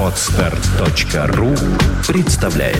Отстар.ру 0.00 1.54
представляет 2.06 2.78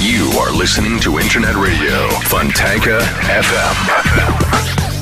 You 0.00 0.38
are 0.38 0.52
listening 0.52 1.00
to 1.00 1.18
Internet 1.18 1.56
Radio 1.56 2.08
Fontanka 2.28 3.00
FM. 3.28 4.95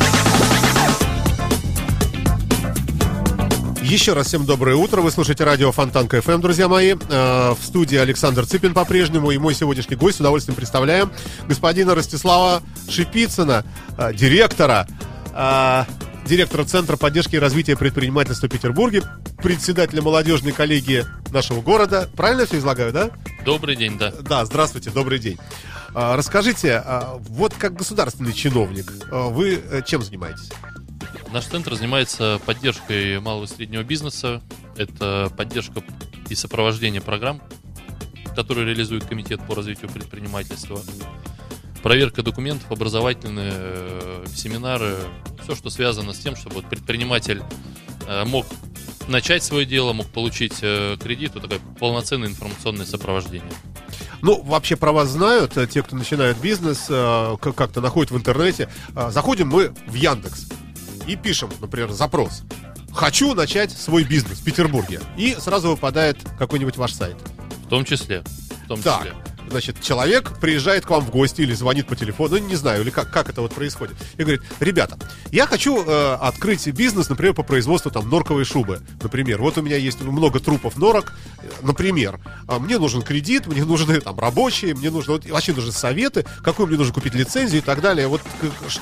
Еще 3.86 4.14
раз 4.14 4.28
всем 4.28 4.48
доброе 4.48 4.76
утро. 4.76 5.02
Вы 5.02 5.12
слушаете 5.12 5.44
радио 5.44 5.72
Фонтанка 5.72 6.20
ФМ, 6.20 6.42
друзья 6.42 6.68
мои. 6.68 6.96
Э, 7.08 7.52
В 7.54 7.64
студии 7.64 7.98
Александр 7.98 8.44
Цыпин 8.48 8.74
по-прежнему. 8.74 9.30
И 9.30 9.38
мой 9.38 9.54
сегодняшний 9.54 9.96
гость 9.96 10.18
с 10.18 10.20
удовольствием 10.20 10.56
представляем 10.56 11.12
господина 11.48 11.94
Ростислава 11.94 12.64
Шипицына, 12.90 13.64
э, 14.00 14.12
директора, 14.16 14.88
э, 15.36 15.84
директора 16.26 16.64
Центра 16.64 16.98
поддержки 16.98 17.36
и 17.36 17.40
развития 17.40 17.78
предпринимательства 17.78 18.48
в 18.48 18.50
Петербурге, 18.50 19.04
председателя 19.44 20.02
молодежной 20.02 20.52
коллегии 20.52 21.06
нашего 21.32 21.62
города. 21.62 22.10
Правильно 22.16 22.48
все 22.48 22.58
излагаю, 22.58 22.92
да? 22.92 23.12
Добрый 23.46 23.76
день, 23.76 24.00
да. 24.00 24.12
Да, 24.22 24.46
здравствуйте, 24.46 24.90
добрый 24.90 25.20
день. 25.20 25.38
Расскажите, 25.94 26.84
вот 27.30 27.54
как 27.54 27.76
государственный 27.76 28.34
чиновник, 28.34 28.92
вы 29.12 29.62
чем 29.86 30.02
занимаетесь? 30.02 30.50
Наш 31.36 31.48
центр 31.48 31.76
занимается 31.76 32.40
поддержкой 32.46 33.20
малого 33.20 33.44
и 33.44 33.48
среднего 33.48 33.84
бизнеса. 33.84 34.42
Это 34.78 35.30
поддержка 35.36 35.84
и 36.30 36.34
сопровождение 36.34 37.02
программ, 37.02 37.42
которые 38.38 38.66
реализует 38.66 39.04
Комитет 39.04 39.46
по 39.46 39.54
развитию 39.54 39.92
предпринимательства. 39.92 40.80
Проверка 41.84 42.24
документов, 42.24 42.72
образовательные 42.72 43.52
э, 43.54 44.26
семинары, 44.34 44.96
все, 45.44 45.56
что 45.56 45.70
связано 45.70 46.14
с 46.14 46.20
тем, 46.20 46.38
чтобы 46.38 46.62
предприниматель 46.62 47.44
э, 48.08 48.24
мог 48.24 48.46
начать 49.10 49.44
свое 49.44 49.66
дело, 49.66 49.92
мог 49.92 50.08
получить 50.08 50.60
э, 50.62 50.96
кредит, 51.04 51.32
вот 51.34 51.44
такое 51.44 51.60
полноценное 51.78 52.30
информационное 52.30 52.86
сопровождение. 52.86 53.52
Ну, 54.22 54.42
вообще 54.42 54.78
про 54.78 54.94
вас 54.94 55.10
знают, 55.10 55.58
те, 55.70 55.84
кто 55.84 55.98
начинает 55.98 56.38
бизнес, 56.38 56.86
как-то 56.86 57.82
находят 57.82 58.12
в 58.12 58.18
интернете. 58.18 58.70
Заходим 59.10 59.50
мы 59.50 59.74
в 59.86 59.96
Яндекс 59.96 60.48
и 61.08 61.16
пишем, 61.16 61.50
например, 61.62 61.92
запрос. 61.92 62.44
Хочу 62.94 63.34
начать 63.34 63.72
свой 63.72 64.04
бизнес 64.04 64.40
в 64.40 64.44
Петербурге. 64.44 65.02
И 65.18 65.36
сразу 65.40 65.70
выпадает 65.70 66.18
какой-нибудь 66.40 66.78
ваш 66.78 66.94
сайт. 66.94 67.18
В 67.66 67.70
том 67.70 67.84
числе. 67.84 68.24
В 68.66 68.68
том 68.68 68.82
Так, 68.82 69.00
числе. 69.00 69.14
значит, 69.50 69.82
человек 69.82 70.40
приезжает 70.40 70.86
к 70.86 70.90
вам 70.90 71.02
в 71.04 71.10
гости 71.12 71.42
или 71.42 71.54
звонит 71.54 71.88
по 71.88 71.96
телефону, 71.96 72.38
ну, 72.40 72.48
не 72.48 72.56
знаю, 72.56 72.82
или 72.82 72.90
как, 72.90 73.12
как 73.12 73.30
это 73.30 73.42
вот 73.42 73.54
происходит, 73.54 73.96
и 74.18 74.22
говорит, 74.22 74.42
ребята, 74.60 74.98
я 75.32 75.46
хочу 75.46 75.84
э, 75.86 76.14
открыть 76.22 76.66
бизнес, 76.70 77.10
например, 77.10 77.34
по 77.34 77.44
производству 77.44 77.92
там 77.92 78.10
норковой 78.10 78.46
шубы, 78.46 78.80
например. 79.04 79.42
Вот 79.42 79.58
у 79.58 79.62
меня 79.62 79.78
есть 79.78 80.02
много 80.02 80.40
трупов 80.40 80.78
норок, 80.78 81.14
например. 81.62 82.20
А 82.48 82.60
мне 82.60 82.78
нужен 82.78 83.02
кредит, 83.02 83.48
мне 83.48 83.64
нужны 83.64 84.00
там 84.02 84.20
рабочие, 84.20 84.76
мне 84.76 84.90
нужно, 84.90 85.14
вот, 85.14 85.26
вообще 85.26 85.54
нужны 85.54 85.72
советы, 85.72 86.26
какую 86.44 86.68
мне 86.68 86.78
нужно 86.78 86.94
купить 86.94 87.14
лицензию 87.14 87.62
и 87.62 87.66
так 87.66 87.82
далее. 87.82 88.08
Вот 88.08 88.22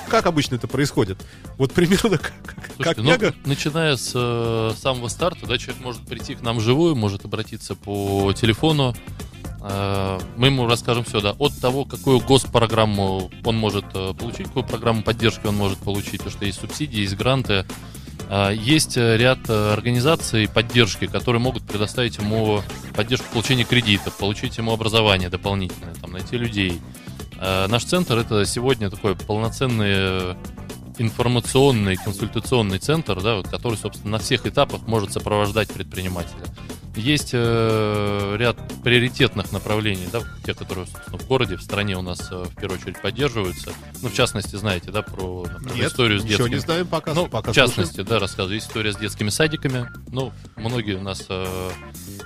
как 0.08 0.26
обычно 0.26 0.56
это 0.56 0.66
происходит? 0.68 1.18
Вот 1.58 1.72
примерно 1.72 2.18
как, 2.18 2.32
Слушайте, 2.76 2.82
как 2.84 2.96
ну, 2.98 3.10
Яга? 3.10 3.34
начиная 3.44 3.96
с 3.96 4.12
э, 4.14 4.72
самого 4.80 5.08
старта, 5.08 5.46
да, 5.46 5.58
человек 5.58 5.82
может 5.82 6.02
прийти 6.02 6.34
к 6.34 6.42
нам 6.42 6.58
вживую, 6.58 6.94
может 6.94 7.24
обратиться 7.24 7.74
по 7.74 8.32
телефону. 8.32 8.94
Э, 9.62 10.18
мы 10.36 10.48
ему 10.48 10.66
расскажем 10.66 11.04
все, 11.04 11.20
да, 11.20 11.34
от 11.38 11.58
того, 11.58 11.84
какую 11.84 12.20
госпрограмму 12.20 13.30
он 13.44 13.56
может 13.56 13.86
э, 13.94 14.12
получить, 14.14 14.48
какую 14.48 14.64
программу 14.64 15.02
поддержки 15.02 15.46
он 15.46 15.56
может 15.56 15.78
получить, 15.78 16.18
потому 16.18 16.30
что 16.30 16.44
есть 16.44 16.60
субсидии, 16.60 17.00
есть 17.00 17.16
гранты. 17.16 17.64
Э, 18.28 18.52
Есть 18.54 18.96
э, 18.96 19.16
ряд 19.16 19.38
э, 19.48 19.72
организаций 19.72 20.48
поддержки, 20.48 21.06
которые 21.06 21.40
могут 21.40 21.64
предоставить 21.64 22.18
ему 22.18 22.62
поддержку 22.94 23.26
получения 23.32 23.64
кредитов, 23.64 24.16
получить 24.16 24.56
ему 24.58 24.72
образование 24.72 25.28
дополнительное, 25.28 25.94
там, 25.94 26.12
найти 26.12 26.36
людей. 26.36 26.80
Э, 27.40 27.66
Наш 27.68 27.84
центр 27.84 28.18
это 28.18 28.44
сегодня 28.46 28.90
такой 28.90 29.16
полноценный 29.16 29.92
э, 29.94 30.34
информационный, 30.98 31.96
консультационный 31.96 32.78
центр, 32.78 33.20
да, 33.20 33.42
который, 33.42 33.76
собственно, 33.76 34.12
на 34.12 34.18
всех 34.18 34.46
этапах 34.46 34.86
может 34.86 35.12
сопровождать 35.12 35.68
предпринимателя. 35.72 36.44
Есть 36.96 37.30
э, 37.32 38.36
ряд 38.38 38.56
приоритетных 38.84 39.50
направлений, 39.50 40.06
да, 40.12 40.20
те, 40.44 40.54
которые, 40.54 40.86
собственно, 40.86 41.18
в 41.18 41.26
городе, 41.26 41.56
в 41.56 41.62
стране 41.62 41.96
у 41.96 42.02
нас 42.02 42.28
э, 42.30 42.44
в 42.44 42.54
первую 42.54 42.78
очередь 42.80 43.00
поддерживаются. 43.02 43.72
Ну, 44.00 44.08
в 44.08 44.14
частности, 44.14 44.54
знаете, 44.54 44.92
да, 44.92 45.02
про 45.02 45.44
например, 45.44 45.76
Нет, 45.76 45.90
историю 45.90 46.20
с 46.20 46.24
детскими 46.24 46.50
не 46.50 46.60
знаем 46.60 46.86
пока. 46.86 47.12
ну, 47.14 47.26
пока 47.26 47.50
в 47.50 47.54
частности, 47.54 48.02
да, 48.02 48.20
рассказываю. 48.20 48.54
Есть 48.54 48.68
история 48.68 48.92
с 48.92 48.96
детскими 48.96 49.30
садиками. 49.30 49.88
Ну, 50.12 50.32
многие 50.56 50.94
у 50.94 51.02
нас 51.02 51.24
э, 51.28 51.70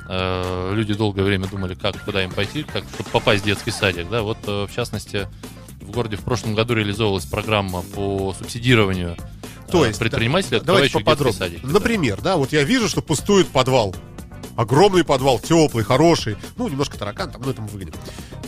э, 0.09 0.73
люди 0.75 0.93
долгое 0.93 1.23
время 1.23 1.47
думали, 1.47 1.75
как, 1.75 2.03
куда 2.05 2.23
им 2.23 2.31
пойти, 2.31 2.63
как, 2.63 2.85
чтобы 2.93 3.09
попасть 3.11 3.43
в 3.43 3.47
детский 3.47 3.71
садик. 3.71 4.11
Да, 4.11 4.23
вот, 4.23 4.39
э, 4.47 4.67
в 4.67 4.75
частности, 4.75 5.29
в 5.81 5.91
городе 5.91 6.17
в 6.17 6.23
прошлом 6.23 6.55
году 6.55 6.75
реализовывалась 6.75 7.25
программа 7.25 7.81
по 7.81 8.35
субсидированию 8.39 9.17
э, 9.17 9.71
То 9.71 9.87
есть, 9.87 9.99
предпринимателей, 9.99 10.59
да, 10.59 10.67
давайте 10.67 10.93
поподробнее. 10.93 11.39
садик. 11.39 11.63
Например, 11.63 12.21
да, 12.21 12.37
вот 12.37 12.53
я 12.53 12.63
вижу, 12.65 12.89
что 12.89 13.01
пустует 13.01 13.49
подвал. 13.49 13.95
Огромный 14.59 15.05
подвал, 15.05 15.39
теплый, 15.39 15.85
хороший. 15.85 16.37
Ну, 16.57 16.69
немножко 16.69 16.99
таракан, 16.99 17.31
там, 17.31 17.41
ну, 17.45 17.53
это 17.53 17.63
мы 17.63 17.69
выгоним. 17.69 17.93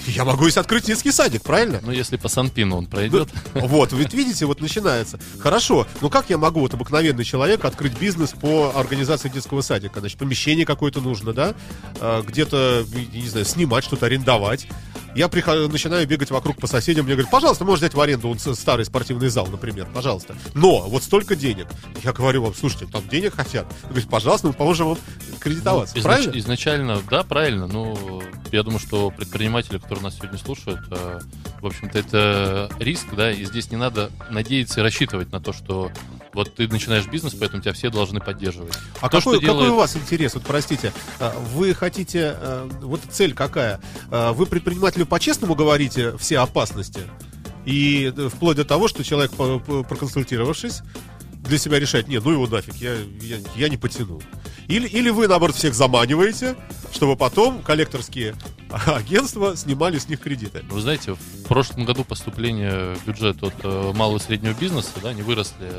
Я 0.09 0.25
могу 0.25 0.43
здесь 0.43 0.57
открыть 0.57 0.85
детский 0.87 1.13
садик, 1.13 1.43
правильно? 1.43 1.79
Ну, 1.85 1.93
если 1.93 2.17
по 2.17 2.27
Санпину 2.27 2.77
он 2.77 2.87
пройдет. 2.87 3.29
Вот, 3.55 3.93
ведь 3.93 4.13
видите, 4.13 4.45
вот 4.45 4.61
начинается. 4.61 5.21
Хорошо, 5.39 5.87
ну 6.01 6.11
как 6.11 6.29
я 6.29 6.37
могу, 6.37 6.59
вот 6.59 6.75
обыкновенный 6.75 7.23
человек, 7.23 7.65
открыть 7.65 7.97
бизнес 7.97 8.31
по 8.31 8.73
организации 8.75 9.29
детского 9.29 9.61
садика? 9.61 10.01
Значит, 10.01 10.19
помещение 10.19 10.67
какое-то 10.67 11.01
нужно, 11.01 11.33
да? 11.33 11.55
А, 12.01 12.23
Где-то, 12.23 12.85
не 13.13 13.29
знаю, 13.29 13.47
снимать 13.47 13.85
что-то, 13.85 14.07
арендовать. 14.07 14.67
Я 15.15 15.29
прихожу, 15.29 15.69
начинаю 15.69 16.07
бегать 16.07 16.31
вокруг 16.31 16.57
по 16.59 16.67
соседям, 16.67 17.05
мне 17.05 17.15
говорят, 17.15 17.31
пожалуйста, 17.31 17.65
можешь 17.65 17.81
взять 17.81 17.95
в 17.95 18.01
аренду 18.01 18.35
с- 18.39 18.55
старый 18.55 18.85
спортивный 18.85 19.29
зал, 19.29 19.47
например, 19.49 19.87
пожалуйста. 19.93 20.37
Но 20.55 20.83
вот 20.89 21.03
столько 21.03 21.35
денег. 21.35 21.67
Я 22.05 22.13
говорю 22.13 22.43
вам, 22.45 22.55
слушайте, 22.55 22.87
там 22.87 23.07
денег 23.09 23.35
хотят. 23.35 23.67
Он 23.85 23.91
говорит, 23.91 24.09
пожалуйста, 24.09 24.47
мы 24.47 24.53
поможем 24.53 24.89
вам 24.91 24.99
кредитоваться. 25.41 25.95
Ну, 25.97 26.01
изнач- 26.01 26.05
Правильно? 26.05 26.39
Изначально, 26.39 27.03
да, 27.11 27.23
правильно. 27.25 27.67
Ну, 27.67 28.23
я 28.53 28.63
думаю, 28.63 28.79
что 28.79 29.11
предприниматели, 29.11 29.79
которые 29.79 30.05
нас 30.05 30.17
сегодня 30.17 30.39
слушают, 30.39 30.81
э, 30.91 31.19
в 31.61 31.67
общем-то, 31.67 31.99
это 31.99 32.71
риск, 32.79 33.07
да, 33.17 33.33
и 33.33 33.45
здесь 33.45 33.71
не 33.71 33.77
надо 33.77 34.11
надеяться 34.31 34.81
и 34.81 34.83
рассчитывать 34.83 35.33
на 35.33 35.41
то, 35.41 35.53
что 35.53 35.91
вот 36.33 36.55
ты 36.55 36.69
начинаешь 36.69 37.07
бизнес, 37.07 37.35
поэтому 37.35 37.63
тебя 37.63 37.73
все 37.73 37.91
должны 37.91 38.21
поддерживать. 38.21 38.75
А 39.01 39.09
То, 39.09 39.19
какой, 39.19 39.41
делает- 39.41 39.59
какой 39.61 39.69
у 39.71 39.77
вас 39.77 39.97
интерес? 39.97 40.35
Вот 40.35 40.45
простите, 40.45 40.93
а, 41.19 41.37
вы 41.55 41.75
хотите, 41.75 42.35
а, 42.37 42.69
вот 42.83 43.01
цель 43.11 43.35
какая? 43.35 43.81
А, 44.11 44.33
Вы 44.33 44.47
предпринимателю 44.47 45.07
по-честному 45.07 45.55
говорите 45.55 46.17
все 46.19 46.39
опасности? 46.39 47.01
И 47.67 48.13
э, 48.17 48.29
вплоть 48.29 48.57
до 48.57 48.65
того, 48.65 48.89
что 48.89 49.05
человек, 49.05 49.33
проконсультировавшись, 49.33 50.83
для 51.51 51.59
себя 51.59 51.79
решает, 51.79 52.09
нет, 52.09 52.25
ну 52.25 52.33
его 52.33 52.47
нафиг, 52.47 52.75
я, 52.77 52.95
я, 53.21 53.39
я 53.57 53.69
не 53.69 53.77
потяну. 53.77 54.21
Или, 54.69 54.87
или 54.87 55.11
вы, 55.11 55.27
наоборот, 55.29 55.57
всех 55.57 55.75
заманиваете, 55.75 56.57
чтобы 56.93 57.17
потом 57.17 57.63
коллекторские 57.63 58.35
агентства 58.87 59.57
снимали 59.57 59.99
с 59.99 60.09
них 60.09 60.21
кредиты. 60.21 60.63
Вы 60.71 60.81
знаете, 60.81 61.15
в 61.15 61.43
прошлом 61.49 61.85
году 61.85 62.05
поступления 62.05 62.95
в 62.95 63.07
бюджет 63.07 63.43
от 63.43 63.55
э, 63.63 63.93
малого 63.95 64.19
и 64.19 64.21
среднего 64.21 64.53
бизнеса, 64.53 64.91
да, 65.03 65.11
они 65.11 65.23
выросли 65.23 65.71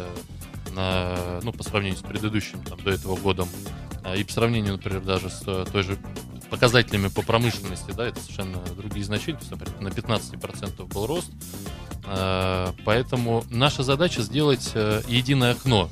на, 0.75 1.39
ну, 1.43 1.51
по 1.51 1.63
сравнению 1.63 1.97
с 1.97 2.01
предыдущим, 2.01 2.63
там, 2.63 2.79
до 2.83 2.91
этого 2.91 3.15
годом. 3.15 3.47
А, 4.03 4.15
И 4.15 4.23
по 4.23 4.31
сравнению, 4.31 4.73
например, 4.73 5.01
даже 5.01 5.29
с 5.29 5.43
э, 5.45 5.65
той 5.71 5.83
же 5.83 5.97
показателями 6.49 7.07
по 7.07 7.21
промышленности, 7.21 7.91
да, 7.91 8.05
это 8.07 8.19
совершенно 8.19 8.57
другие 8.75 9.05
значения, 9.05 9.39
есть, 9.39 9.51
например, 9.51 9.79
на 9.81 9.87
15% 9.87 10.93
был 10.93 11.07
рост. 11.07 11.31
А, 12.05 12.73
Поэтому 12.85 13.43
наша 13.49 13.83
задача 13.83 14.21
сделать 14.21 14.71
э, 14.73 15.01
единое 15.07 15.53
окно. 15.53 15.89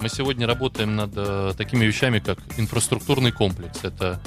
Мы 0.00 0.08
сегодня 0.08 0.46
работаем 0.46 0.96
над 0.96 1.12
э, 1.14 1.52
такими 1.56 1.84
вещами, 1.84 2.20
как 2.20 2.38
инфраструктурный 2.58 3.32
комплекс. 3.32 3.80
Это 3.82 4.20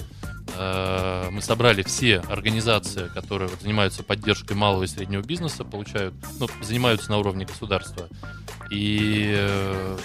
мы 0.57 1.41
собрали 1.41 1.83
все 1.83 2.19
организации, 2.29 3.07
которые 3.07 3.49
занимаются 3.61 4.03
поддержкой 4.03 4.53
малого 4.53 4.83
и 4.83 4.87
среднего 4.87 5.21
бизнеса, 5.21 5.63
получают, 5.63 6.13
ну, 6.39 6.47
занимаются 6.61 7.09
на 7.11 7.17
уровне 7.17 7.45
государства. 7.45 8.07
И 8.69 9.33
э, 9.35 9.97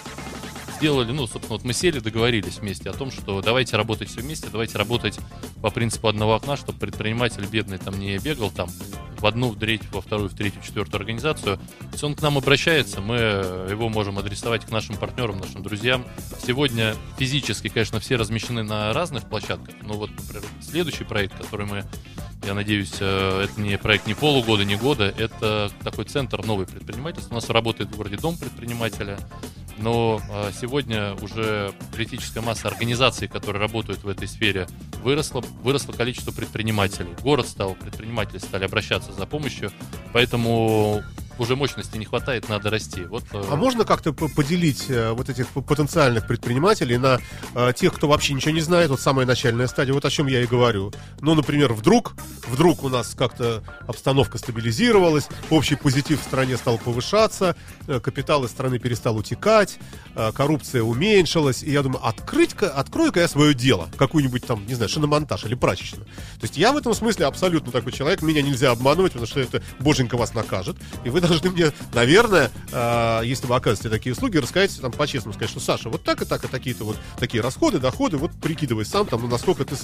сделали, 0.79 1.11
ну, 1.11 1.27
собственно, 1.27 1.57
вот 1.57 1.65
мы 1.65 1.73
сели, 1.73 1.99
договорились 1.99 2.59
вместе 2.59 2.89
о 2.89 2.93
том, 2.93 3.11
что 3.11 3.43
давайте 3.43 3.77
работать 3.77 4.09
все 4.09 4.21
вместе, 4.21 4.49
давайте 4.51 4.79
работать 4.79 5.19
по 5.61 5.71
принципу 5.71 6.09
одного 6.09 6.37
окна, 6.37 6.57
чтобы 6.57 6.79
предприниматель 6.79 7.45
бедный 7.47 7.79
там 7.79 7.99
не 7.99 8.17
бегал 8.19 8.51
там 8.51 8.71
в 9.19 9.27
одну, 9.27 9.51
в 9.51 9.59
третью, 9.59 9.89
во 9.93 10.01
вторую, 10.01 10.29
в 10.29 10.35
третью, 10.35 10.63
в 10.63 10.67
четвертую 10.67 11.01
организацию. 11.01 11.59
Если 11.93 12.07
он 12.07 12.15
к 12.15 12.23
нам 12.23 12.39
обращается, 12.39 13.01
мы 13.01 13.17
его 13.17 13.89
можем 13.89 14.19
адресовать 14.19 14.65
к 14.65 14.71
нашим 14.71 14.97
партнерам, 14.97 15.39
нашим 15.39 15.65
друзьям. 15.65 16.05
Сегодня 16.47 16.95
физически, 17.19 17.69
конечно, 17.69 17.99
все 17.99 18.15
размещены 18.15 18.63
на 18.63 18.93
разных 18.93 19.29
площадках, 19.29 19.75
но 19.83 19.95
вот, 19.95 20.11
например, 20.11 20.45
следующий 20.61 21.05
проект, 21.05 21.37
который 21.37 21.67
мы 21.67 21.85
я 22.45 22.55
надеюсь, 22.55 22.95
э, 23.01 23.45
это 23.45 23.61
не 23.61 23.77
проект 23.79 24.07
не 24.07 24.15
полугода, 24.15 24.65
не 24.65 24.77
года, 24.77 25.13
это 25.17 25.71
такой 25.83 26.05
центр 26.05 26.45
новый 26.45 26.67
предпринимательства. 26.67 27.33
У 27.33 27.35
нас 27.37 27.49
работает 27.51 27.91
в 27.91 27.97
городе 27.97 28.17
Дом 28.17 28.37
предпринимателя, 28.37 29.19
но 29.79 30.21
э, 30.31 30.51
сегодня 30.59 31.15
уже 31.21 31.73
критическая 31.93 32.41
масса 32.41 32.69
организаций, 32.69 33.29
которые 33.29 33.61
работают 33.61 34.03
в 34.03 34.09
этой 34.09 34.29
сфере, 34.29 34.67
выросла, 35.03 35.41
выросло 35.63 35.93
количество 35.93 36.33
предпринимателей. 36.33 37.11
Город 37.23 37.49
стал, 37.49 37.75
предприниматели 37.75 38.39
стали 38.39 38.65
обращаться 38.65 39.13
за 39.13 39.27
помощью, 39.27 39.71
поэтому 40.13 41.03
уже 41.39 41.57
мощности 41.57 41.97
не 41.97 42.05
хватает, 42.05 42.49
надо 42.49 42.71
расти. 42.71 43.03
Вот, 43.05 43.25
э, 43.33 43.43
А 43.51 43.57
можно 43.57 43.85
как-то 43.85 44.13
поделить 44.13 44.87
э, 44.89 45.13
вот 45.13 45.29
этих 45.29 45.49
потенциальных 45.49 46.27
предпринимателей 46.27 46.99
на 46.99 47.19
э, 47.55 47.73
тех, 47.75 47.95
кто 47.95 48.09
вообще 48.09 48.35
ничего 48.35 48.53
не 48.53 48.61
знает, 48.61 48.91
вот 48.91 49.01
самая 49.01 49.27
начальная 49.27 49.67
стадия, 49.67 49.95
вот 49.95 50.05
о 50.05 50.11
чем 50.11 50.27
я 50.27 50.43
и 50.43 50.47
говорю. 50.47 50.93
Ну, 51.21 51.35
например, 51.35 51.73
вдруг, 51.73 52.15
вдруг 52.47 52.85
у 52.85 52.89
нас 52.89 53.15
как-то 53.15 53.63
обстановка 53.87 54.39
стабилизировалась, 54.39 55.29
общий 55.51 55.77
позитив 55.77 56.21
в 56.21 56.25
стране 56.25 56.57
стал 56.57 56.79
повышаться, 56.79 57.57
капитал 58.03 58.45
из 58.45 58.51
страны 58.51 58.79
перестал 58.79 59.17
утекать, 59.17 59.79
коррупция 60.35 60.83
уменьшилась, 60.83 61.63
и 61.63 61.71
я 61.71 61.83
думаю, 61.83 62.07
открыть-ка, 62.07 62.69
открою-ка 62.71 63.21
я 63.21 63.29
свое 63.29 63.55
дело, 63.55 63.89
какую-нибудь 63.97 64.47
там, 64.47 64.67
не 64.67 64.75
знаю, 64.75 64.89
шиномонтаж 64.89 65.45
или 65.45 65.55
прачечную. 65.55 66.05
То 66.05 66.43
есть 66.43 66.57
я 66.57 66.73
в 66.73 66.77
этом 66.77 66.95
смысле 66.95 67.27
абсолютно 67.27 67.73
такой 67.73 67.93
человек, 67.93 68.23
меня 68.23 68.43
нельзя 68.43 68.71
обманывать, 68.71 69.13
потому 69.13 69.27
что 69.27 69.41
это 69.41 69.63
боженька 69.81 70.17
вас 70.17 70.35
накажет, 70.35 70.77
и 71.05 71.11
вы 71.11 71.21
должны 71.29 71.51
мне, 71.51 71.73
наверное, 71.95 72.51
э, 72.73 73.21
если 73.25 73.47
вы 73.47 73.57
оказываете 73.57 73.89
такие 73.89 74.13
услуги, 74.13 74.39
рассказать 74.39 74.81
там 74.81 74.93
по-честному, 74.93 75.35
сказать, 75.35 75.51
что 75.51 75.61
Саша, 75.61 75.89
вот 75.89 76.03
так 76.03 76.23
и 76.23 76.25
так, 76.25 76.45
и 76.45 76.49
такие-то 76.49 76.85
вот 76.85 76.97
такие 77.19 77.43
расходы, 77.43 77.79
доходы, 77.79 78.17
вот 78.17 78.33
прикидывай 78.41 78.85
сам 78.85 79.07
там, 79.07 79.23
ну, 79.23 79.29
насколько 79.29 79.65
ты 79.65 79.77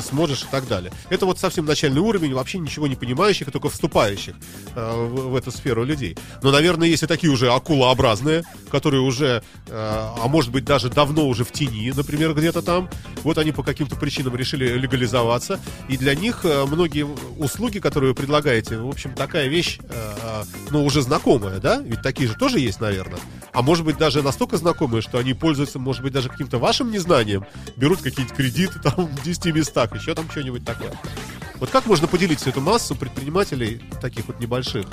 сможешь 0.00 0.42
и 0.42 0.46
так 0.50 0.66
далее. 0.66 0.92
Это 1.10 1.26
вот 1.26 1.38
совсем 1.38 1.64
начальный 1.64 2.00
уровень, 2.00 2.34
вообще 2.34 2.58
ничего 2.58 2.86
не 2.86 2.96
понимающих, 2.96 3.48
а 3.48 3.50
только 3.50 3.68
вступающих 3.68 4.34
э, 4.74 5.06
в, 5.08 5.30
в 5.30 5.36
эту 5.36 5.50
сферу 5.50 5.84
людей. 5.84 6.16
Но, 6.42 6.50
наверное, 6.50 6.88
есть 6.88 7.02
и 7.02 7.06
такие 7.06 7.32
уже 7.32 7.52
акулообразные, 7.52 8.44
которые 8.70 9.00
уже, 9.00 9.42
э, 9.66 9.70
а 9.72 10.28
может 10.28 10.50
быть, 10.50 10.64
даже 10.64 10.88
давно 10.88 11.26
уже 11.26 11.44
в 11.44 11.52
тени, 11.52 11.92
например, 11.94 12.34
где-то 12.34 12.62
там. 12.62 12.88
Вот 13.22 13.38
они 13.38 13.52
по 13.52 13.62
каким-то 13.62 13.96
причинам 13.96 14.36
решили 14.36 14.66
легализоваться. 14.76 15.60
И 15.88 15.96
для 15.96 16.14
них 16.14 16.44
э, 16.44 16.64
многие 16.66 17.06
услуги, 17.38 17.78
которые 17.78 18.10
вы 18.10 18.14
предлагаете, 18.14 18.78
в 18.78 18.88
общем, 18.88 19.14
такая 19.14 19.48
вещь, 19.48 19.78
э, 19.82 20.44
ну, 20.70 20.84
уже 20.84 20.91
знакомая, 21.00 21.60
да? 21.60 21.78
Ведь 21.78 22.02
такие 22.02 22.28
же 22.28 22.34
тоже 22.34 22.58
есть, 22.58 22.80
наверное. 22.80 23.20
А 23.52 23.62
может 23.62 23.84
быть, 23.84 23.96
даже 23.96 24.22
настолько 24.22 24.56
знакомые, 24.58 25.00
что 25.00 25.18
они 25.18 25.32
пользуются, 25.32 25.78
может 25.78 26.02
быть, 26.02 26.12
даже 26.12 26.28
каким-то 26.28 26.58
вашим 26.58 26.90
незнанием, 26.90 27.46
берут 27.76 28.02
какие-то 28.02 28.34
кредиты 28.34 28.78
там 28.80 29.06
в 29.06 29.22
10 29.22 29.46
местах, 29.54 29.94
еще 29.94 30.14
там 30.14 30.30
что-нибудь 30.30 30.64
такое. 30.64 30.92
Вот 31.60 31.70
как 31.70 31.86
можно 31.86 32.08
поделить 32.08 32.40
всю 32.40 32.50
эту 32.50 32.60
массу 32.60 32.94
предпринимателей 32.96 33.80
таких 34.00 34.26
вот 34.26 34.40
небольших? 34.40 34.84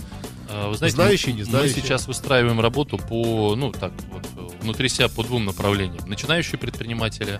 А, 0.49 0.69
Вы 0.69 0.77
знаете, 0.77 0.95
Знающие, 0.95 1.33
не 1.33 1.43
знающие. 1.43 1.77
Мы 1.77 1.81
сейчас 1.81 2.07
выстраиваем 2.07 2.59
работу 2.59 2.97
по, 2.97 3.55
ну 3.55 3.71
так, 3.71 3.91
вот, 4.11 4.25
внутри 4.61 4.87
себя 4.89 5.09
по 5.09 5.23
двум 5.23 5.45
направлениям. 5.45 6.07
Начинающие 6.07 6.57
предприниматели, 6.57 7.39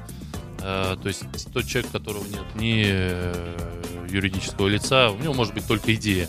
э, 0.62 0.98
то 1.02 1.08
есть 1.08 1.24
тот 1.54 1.66
человек, 1.66 1.90
у 1.92 1.98
которого 1.98 2.24
нет 2.24 2.56
ни 2.56 2.84
э, 2.88 3.56
юридического 4.10 4.68
лица, 4.68 5.12
у 5.12 5.18
него 5.18 5.34
может 5.34 5.54
быть 5.54 5.68
только 5.68 5.94
идея. 5.96 6.28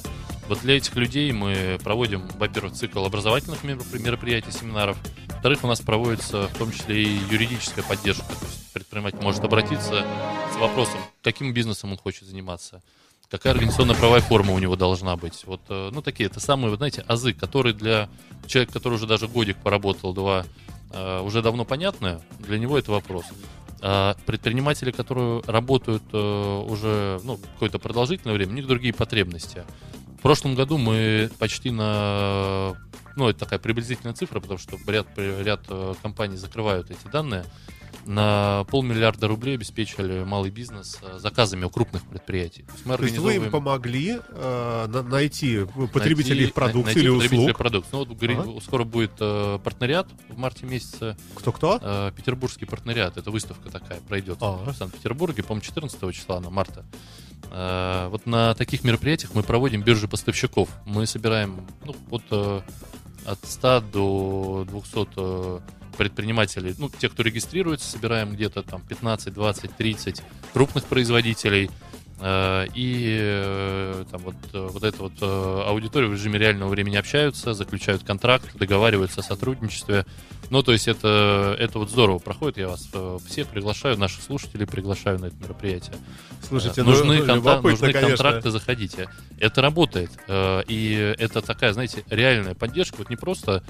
Вот 0.51 0.63
для 0.63 0.79
этих 0.79 0.97
людей 0.97 1.31
мы 1.31 1.79
проводим, 1.85 2.27
во-первых, 2.37 2.73
цикл 2.73 3.05
образовательных 3.05 3.63
мероп- 3.63 3.97
мероприятий, 4.01 4.51
семинаров. 4.51 4.99
Во-вторых, 5.29 5.63
у 5.63 5.69
нас 5.69 5.81
проводится 5.81 6.49
в 6.49 6.59
том 6.59 6.73
числе 6.73 7.05
и 7.05 7.21
юридическая 7.31 7.85
поддержка. 7.85 8.27
То 8.27 8.47
есть 8.47 8.73
предприниматель 8.73 9.21
может 9.23 9.45
обратиться 9.45 10.05
с 10.53 10.57
вопросом, 10.57 10.99
каким 11.23 11.55
бизнесом 11.55 11.93
он 11.93 11.99
хочет 11.99 12.25
заниматься, 12.25 12.83
какая 13.31 13.53
организационно-правовая 13.53 14.23
форма 14.23 14.53
у 14.53 14.59
него 14.59 14.75
должна 14.75 15.15
быть. 15.15 15.45
Вот, 15.47 15.61
э, 15.69 15.91
ну, 15.93 16.03
такие, 16.03 16.29
это 16.29 16.41
самые, 16.41 16.71
вы 16.71 16.79
знаете, 16.79 17.05
азы, 17.07 17.33
которые 17.33 17.73
для 17.73 18.09
человека, 18.49 18.73
который 18.73 18.95
уже 18.95 19.07
даже 19.07 19.29
годик 19.29 19.57
поработал, 19.59 20.13
два, 20.13 20.45
э, 20.93 21.21
уже 21.21 21.43
давно 21.43 21.65
понятны, 21.65 22.23
для 22.41 22.59
него 22.59 22.77
это 22.77 22.91
вопрос. 22.91 23.25
А 23.83 24.17
предприниматели, 24.27 24.91
которые 24.91 25.43
работают 25.47 26.03
э, 26.13 26.65
уже 26.69 27.21
ну, 27.23 27.37
какое-то 27.37 27.79
продолжительное 27.79 28.35
время, 28.35 28.51
у 28.51 28.57
них 28.57 28.67
другие 28.67 28.93
потребности. 28.93 29.65
В 30.21 30.23
прошлом 30.23 30.55
году 30.55 30.77
мы 30.77 31.31
почти 31.39 31.71
на... 31.71 32.75
Ну, 33.17 33.29
это 33.31 33.39
такая 33.41 33.59
приблизительная 33.59 34.13
цифра, 34.15 34.39
потому 34.39 34.59
что 34.59 34.77
ряд, 34.87 35.07
ряд 35.17 35.63
э, 35.71 35.95
компаний 36.03 36.37
закрывают 36.37 36.91
эти 36.91 37.11
данные. 37.11 37.45
На 38.05 38.65
полмиллиарда 38.71 39.29
рублей 39.29 39.55
обеспечили 39.55 40.23
малый 40.25 40.51
бизнес 40.51 40.99
э, 41.01 41.19
заказами 41.19 41.65
у 41.65 41.71
крупных 41.71 42.05
предприятий. 42.07 42.65
То 42.65 42.73
есть 42.75 42.85
мы 42.87 42.97
То 42.99 43.05
есть 43.05 43.17
вы 43.19 43.37
им 43.37 43.51
помогли 43.51 44.19
э, 44.29 44.87
на- 44.89 45.03
найти 45.03 45.65
потребителей 45.93 46.35
найти- 46.37 46.49
их 46.49 46.55
продукции 46.55 46.85
найти 46.85 47.01
или 47.01 47.09
услуг? 47.09 47.57
продукции. 47.59 47.91
Ну, 47.93 48.05
вот 48.05 48.23
Ага. 48.23 48.61
скоро 48.63 48.85
будет 48.85 49.13
э, 49.21 49.59
партнериат 49.65 50.07
в 50.29 50.37
марте 50.37 50.67
месяце. 50.67 51.17
Кто-кто? 51.35 51.79
Э, 51.83 52.13
Петербургский 52.15 52.67
партнериат. 52.67 53.17
Это 53.17 53.31
выставка 53.31 53.71
такая 53.71 54.01
пройдет 54.03 54.37
А. 54.43 54.71
в 54.71 54.77
Санкт-Петербурге, 54.77 55.43
по-моему, 55.43 55.65
14 55.65 56.13
числа, 56.15 56.41
на 56.41 56.51
марта. 56.51 56.85
Э, 57.51 58.09
вот 58.11 58.27
на 58.27 58.55
таких 58.55 58.85
мероприятиях 58.85 59.33
мы 59.35 59.43
проводим 59.43 59.83
биржи 59.83 60.09
поставщиков. 60.09 60.69
Мы 60.87 61.07
собираем 61.07 61.67
ну, 61.85 61.95
от, 62.11 62.23
э, 62.31 62.61
от 63.25 63.39
100 63.43 63.81
до 63.93 64.67
200 64.69 65.09
э, 65.17 65.61
предпринимателей, 65.97 66.75
ну, 66.79 66.89
те, 66.89 67.09
кто 67.09 67.23
регистрируется, 67.23 67.91
собираем 67.91 68.33
где-то 68.33 68.63
там 68.63 68.81
15, 68.83 69.35
20, 69.35 69.77
30 69.77 70.23
крупных 70.53 70.85
производителей. 70.85 71.71
И 72.23 74.05
там 74.11 74.21
вот, 74.21 74.35
вот 74.53 74.83
эта 74.83 75.03
вот 75.03 75.23
аудитория 75.23 76.07
в 76.07 76.13
режиме 76.13 76.39
реального 76.39 76.69
времени 76.69 76.97
общаются, 76.97 77.55
заключают 77.55 78.03
контракт, 78.05 78.55
договариваются 78.59 79.21
о 79.21 79.23
сотрудничестве. 79.23 80.05
Ну, 80.51 80.63
то 80.65 80.73
есть 80.73 80.89
это, 80.89 81.57
это 81.59 81.79
вот 81.79 81.91
здорово 81.91 82.19
проходит. 82.19 82.59
Я 82.59 82.69
вас 82.69 82.89
э, 82.93 83.19
всех 83.29 83.47
приглашаю, 83.49 83.97
наших 83.97 84.23
слушателей 84.23 84.67
приглашаю 84.67 85.19
на 85.21 85.27
это 85.27 85.37
мероприятие. 85.41 85.95
Слушайте, 86.47 86.81
Э, 86.81 86.85
ну, 86.85 86.91
нужны, 86.91 87.19
ну, 87.23 87.25
конта- 87.35 87.61
нужны 87.63 87.93
конечно. 87.93 88.09
контракты, 88.17 88.51
заходите. 88.51 89.09
Это 89.39 89.63
работает. 89.63 90.11
Э, 90.27 90.63
И 90.67 91.15
это 91.19 91.41
такая, 91.41 91.73
знаете, 91.73 92.05
реальная 92.11 92.55
поддержка. 92.55 92.97
Вот 92.99 93.11
не 93.11 93.17
просто 93.17 93.63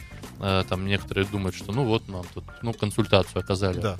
там 0.70 0.86
некоторые 0.86 1.26
думают, 1.26 1.54
что 1.54 1.70
ну 1.70 1.84
вот 1.84 2.08
нам 2.08 2.24
тут 2.32 2.44
ну, 2.62 2.72
консультацию 2.72 3.40
оказали. 3.40 3.78
Да. 3.78 3.98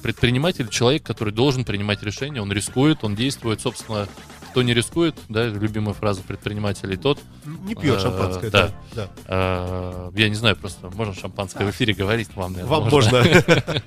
Предприниматель, 0.00 0.68
человек, 0.68 1.02
который 1.02 1.32
должен 1.32 1.64
принимать 1.64 2.04
решения, 2.04 2.40
он 2.40 2.52
рискует, 2.52 3.02
он 3.02 3.16
действует, 3.16 3.60
собственно, 3.60 4.06
кто 4.54 4.62
не 4.62 4.72
рискует, 4.72 5.16
да, 5.28 5.46
любимая 5.46 5.94
фраза 5.94 6.22
предпринимателей, 6.22 6.96
тот, 6.96 7.18
Не 7.64 7.74
пьет 7.74 7.96
Э, 7.96 8.02
шампанское, 8.02 8.50
да. 8.50 8.70
да. 8.94 9.08
да. 9.08 9.08
э, 9.26 10.10
я 10.14 10.28
не 10.28 10.36
знаю, 10.36 10.54
просто 10.54 10.90
можно 10.90 11.12
шампанское 11.12 11.66
в 11.66 11.70
эфире 11.70 11.92
говорить 11.92 12.28
вам, 12.36 12.52
наверное, 12.52 12.70
Вам 12.70 12.88
можно. 12.88 13.24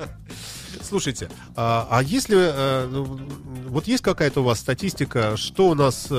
Слушайте, 0.81 1.29
а, 1.55 1.87
а 1.89 2.03
если 2.03 2.37
э, 2.37 2.87
ну, 2.91 3.17
вот 3.69 3.87
есть 3.87 4.03
какая-то 4.03 4.41
у 4.41 4.43
вас 4.43 4.59
статистика, 4.59 5.37
что 5.37 5.69
у 5.69 5.73
нас 5.73 6.09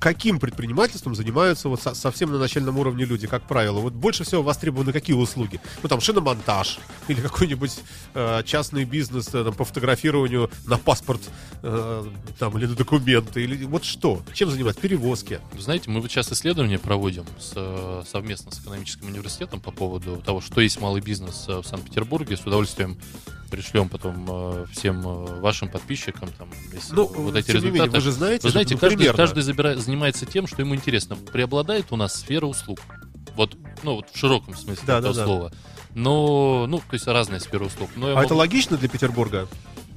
каким 0.00 0.40
предпринимательством 0.40 1.14
занимаются 1.14 1.68
вот 1.68 1.80
со- 1.80 1.94
совсем 1.94 2.32
на 2.32 2.38
начальном 2.38 2.78
уровне 2.78 3.04
люди, 3.04 3.26
как 3.26 3.42
правило? 3.46 3.80
Вот 3.80 3.92
больше 3.92 4.24
всего 4.24 4.42
востребованы 4.42 4.92
какие 4.92 5.14
услуги? 5.14 5.60
Ну 5.82 5.88
там 5.88 6.00
шиномонтаж 6.00 6.78
или 7.08 7.20
какой-нибудь 7.20 7.78
э, 8.14 8.42
частный 8.44 8.84
бизнес 8.84 9.28
э, 9.28 9.44
там, 9.44 9.54
по 9.54 9.64
фотографированию 9.64 10.50
на 10.66 10.78
паспорт 10.78 11.20
э, 11.62 12.04
там 12.38 12.58
или 12.58 12.66
на 12.66 12.74
документы 12.74 13.42
или 13.44 13.64
вот 13.64 13.84
что? 13.84 14.22
Чем 14.32 14.50
занимаются? 14.50 14.82
Перевозки? 14.82 15.40
Знаете, 15.58 15.90
мы 15.90 16.00
вот 16.00 16.10
сейчас 16.10 16.32
исследования 16.32 16.78
проводим 16.78 17.24
с, 17.38 17.52
э, 17.54 18.02
совместно 18.10 18.50
с 18.52 18.60
экономическим 18.60 19.06
университетом 19.06 19.60
по 19.60 19.70
поводу 19.70 20.16
того, 20.24 20.40
что 20.40 20.60
есть 20.60 20.80
малый 20.80 21.00
бизнес 21.00 21.44
э, 21.48 21.58
в 21.58 21.66
Санкт-Петербурге. 21.66 22.36
С 22.36 22.40
удовольствием 22.40 22.98
пришлем 23.54 23.88
потом 23.88 24.26
э, 24.28 24.66
всем 24.72 25.00
э, 25.06 25.40
вашим 25.40 25.68
подписчикам 25.68 26.28
там, 26.38 26.48
если 26.72 26.94
Ну, 26.94 27.06
вот 27.06 27.36
эти 27.36 27.48
не 27.48 27.54
менее, 27.54 27.70
результаты. 27.72 27.90
вы 27.92 28.00
же 28.00 28.10
знаете, 28.12 28.42
Вы 28.46 28.50
знаете, 28.50 28.74
ну, 28.74 28.80
каждый, 28.80 28.96
примерно. 28.96 29.16
каждый 29.16 29.42
забирает- 29.42 29.78
занимается 29.80 30.26
тем, 30.26 30.46
что 30.46 30.60
ему 30.62 30.74
интересно. 30.74 31.16
Преобладает 31.16 31.86
у 31.90 31.96
нас 31.96 32.14
сфера 32.14 32.46
услуг. 32.46 32.80
Вот, 33.36 33.56
ну, 33.82 33.96
вот 33.96 34.10
в 34.12 34.18
широком 34.18 34.56
смысле 34.56 34.82
Да, 34.86 34.98
этого 34.98 35.14
да, 35.14 35.20
да. 35.20 35.26
слова. 35.26 35.52
Но, 35.94 36.66
ну, 36.68 36.78
то 36.78 36.84
есть 36.94 37.06
разная 37.06 37.38
сфера 37.38 37.64
услуг. 37.64 37.90
Но 37.96 38.08
А 38.08 38.10
это 38.10 38.20
могу- 38.22 38.34
логично 38.36 38.76
для 38.76 38.88
Петербурга? 38.88 39.48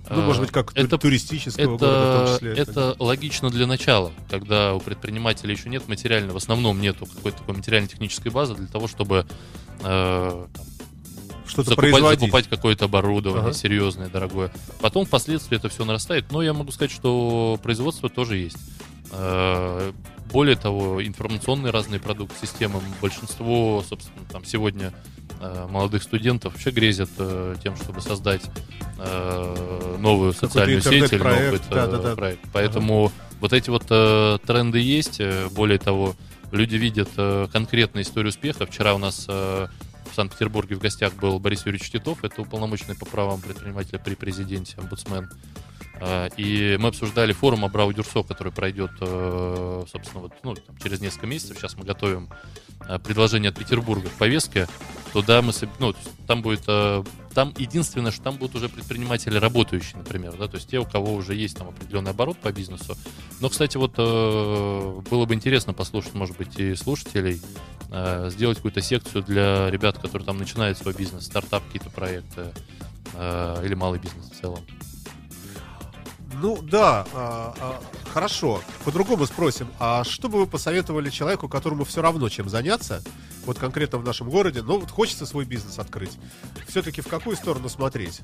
Ну, 0.10 0.22
может 0.22 0.42
быть, 0.42 0.52
как 0.52 0.72
это 0.74 0.98
туристического 0.98 1.78
города 1.78 1.86
в 1.86 2.16
том 2.16 2.24
это, 2.24 2.34
числе. 2.36 2.54
это 2.64 2.96
логично 3.00 3.50
для 3.50 3.68
начала, 3.68 4.14
когда 4.30 4.74
у 4.74 4.80
предпринимателя 4.80 5.52
еще 5.52 5.68
нет 5.70 5.88
материального, 5.90 6.36
в 6.36 6.38
основном 6.38 6.80
нету 6.80 7.06
какой-то 7.08 7.40
такой 7.40 7.56
материально-технической 7.56 8.32
базы 8.32 8.56
для 8.56 8.68
того, 8.68 8.88
чтобы 8.88 9.26
э, 9.84 10.46
что-то 11.48 11.70
закупать, 11.70 11.92
производить. 11.92 12.20
закупать 12.22 12.48
какое-то 12.48 12.86
оборудование 12.86 13.50
Ага. 13.50 13.54
серьезное, 13.54 14.10
дорогое. 14.10 14.52
Потом 14.82 15.06
впоследствии 15.06 15.58
это 15.58 15.70
все 15.70 15.86
нарастает, 15.86 16.32
но 16.32 16.42
я 16.42 16.54
могу 16.54 16.72
сказать, 16.72 16.92
что 16.92 17.60
производство 17.64 18.10
тоже 18.10 18.38
есть. 18.38 18.58
Э, 19.12 19.92
Более 20.32 20.58
того, 20.58 21.02
информационные 21.06 21.72
разные 21.72 22.02
продукты, 22.02 22.36
системы, 22.46 22.82
большинство, 23.02 23.82
собственно, 23.88 24.26
там 24.30 24.44
сегодня 24.44 24.92
э, 25.40 25.68
молодых 25.70 26.04
студентов 26.04 26.52
вообще 26.52 26.72
грезят 26.72 27.10
э, 27.18 27.56
тем, 27.64 27.78
чтобы 27.78 28.02
создать 28.02 28.42
новую 30.00 30.34
Какой-то 30.34 30.48
социальную 30.48 30.82
сеть 30.82 31.14
или 31.14 31.20
новый 31.20 31.60
да-да-да. 31.70 32.16
проект. 32.16 32.42
Поэтому 32.52 33.12
Вот 33.40 33.54
эти 33.54 33.70
вот 33.70 33.86
тренды 33.86 34.80
есть. 34.80 35.22
Более 35.52 35.78
того, 35.78 36.16
люди 36.52 36.76
видят 36.76 37.10
конкретную 37.52 38.04
историю 38.04 38.30
успеха. 38.30 38.66
Вчера 38.66 38.96
у 38.96 38.98
нас 38.98 39.28
Санкт-Петербурге 40.18 40.76
в 40.76 40.80
гостях 40.80 41.14
был 41.14 41.38
Борис 41.38 41.64
Юрьевич 41.68 41.92
Титов, 41.92 42.24
это 42.24 42.42
уполномоченный 42.42 42.96
по 42.96 43.06
правам 43.06 43.40
предпринимателя 43.40 44.00
при 44.00 44.16
президенте, 44.16 44.74
омбудсмен. 44.78 45.30
Э, 46.00 46.30
И 46.38 46.78
мы 46.80 46.90
обсуждали 46.90 47.34
форум 47.34 47.66
Абрау 47.66 47.92
Дюрсо, 47.94 48.24
который 48.24 48.52
пройдет, 48.52 48.92
э, 49.02 49.84
собственно, 49.92 50.22
вот, 50.22 50.34
ну, 50.44 50.56
там, 50.56 50.78
через 50.78 51.02
несколько 51.02 51.28
месяцев. 51.28 51.58
Сейчас 51.58 51.76
мы 51.76 51.86
готовим 51.86 52.30
э, 52.88 53.00
предложение 53.00 53.50
от 53.50 53.58
Петербурга 53.58 54.08
в 54.08 54.14
повестке. 54.14 54.68
Туда 55.14 55.42
мы, 55.42 55.54
ну, 55.80 55.96
там 56.28 56.42
будет, 56.42 56.64
э, 56.68 57.04
там 57.34 57.54
единственное, 57.58 58.12
что 58.12 58.24
там 58.24 58.38
будут 58.38 58.56
уже 58.56 58.70
предприниматели 58.70 59.38
работающие, 59.38 59.98
например, 59.98 60.36
да, 60.38 60.48
то 60.48 60.58
есть 60.58 60.70
те, 60.70 60.80
у 60.80 60.86
кого 60.86 61.14
уже 61.14 61.34
есть 61.34 61.58
там 61.58 61.70
определенный 61.70 62.12
оборот 62.12 62.38
по 62.38 62.52
бизнесу. 62.52 62.96
Но, 63.40 63.50
кстати, 63.50 63.78
вот 63.78 63.96
было 63.96 65.26
бы 65.26 65.34
интересно 65.34 65.74
послушать, 65.74 66.16
может 66.16 66.36
быть, 66.38 66.60
и 66.60 66.76
слушателей, 66.76 67.40
сделать 68.32 68.58
какую-то 68.58 68.82
секцию 68.82 69.22
для 69.24 69.70
ребят, 69.70 70.00
которые 70.00 70.26
там 70.26 70.38
начинают 70.38 70.80
свой 70.80 70.96
бизнес, 70.96 71.26
стартап, 71.26 71.64
какие-то 71.66 71.92
проекты 71.92 72.52
или 73.14 73.76
малый 73.76 74.00
бизнес 74.00 74.32
в 74.32 74.42
целом. 74.42 74.66
Ну 76.40 76.62
да, 76.62 77.08
а, 77.14 77.54
а, 77.60 77.82
хорошо. 78.14 78.62
По-другому 78.86 79.26
спросим. 79.26 79.68
А 79.80 80.04
что 80.04 80.30
бы 80.30 80.40
вы 80.40 80.48
посоветовали 80.48 81.10
человеку, 81.10 81.50
которому 81.50 81.84
все 81.84 82.02
равно 82.02 82.30
чем 82.30 82.48
заняться, 82.48 83.04
вот 83.46 83.58
конкретно 83.58 83.98
в 83.98 84.04
нашем 84.04 84.30
городе, 84.30 84.62
но 84.62 84.78
вот 84.78 84.92
хочется 84.92 85.26
свой 85.26 85.46
бизнес 85.46 85.80
открыть? 85.80 86.18
Все-таки 86.68 87.02
в 87.02 87.08
какую 87.08 87.36
сторону 87.36 87.70
смотреть? 87.70 88.22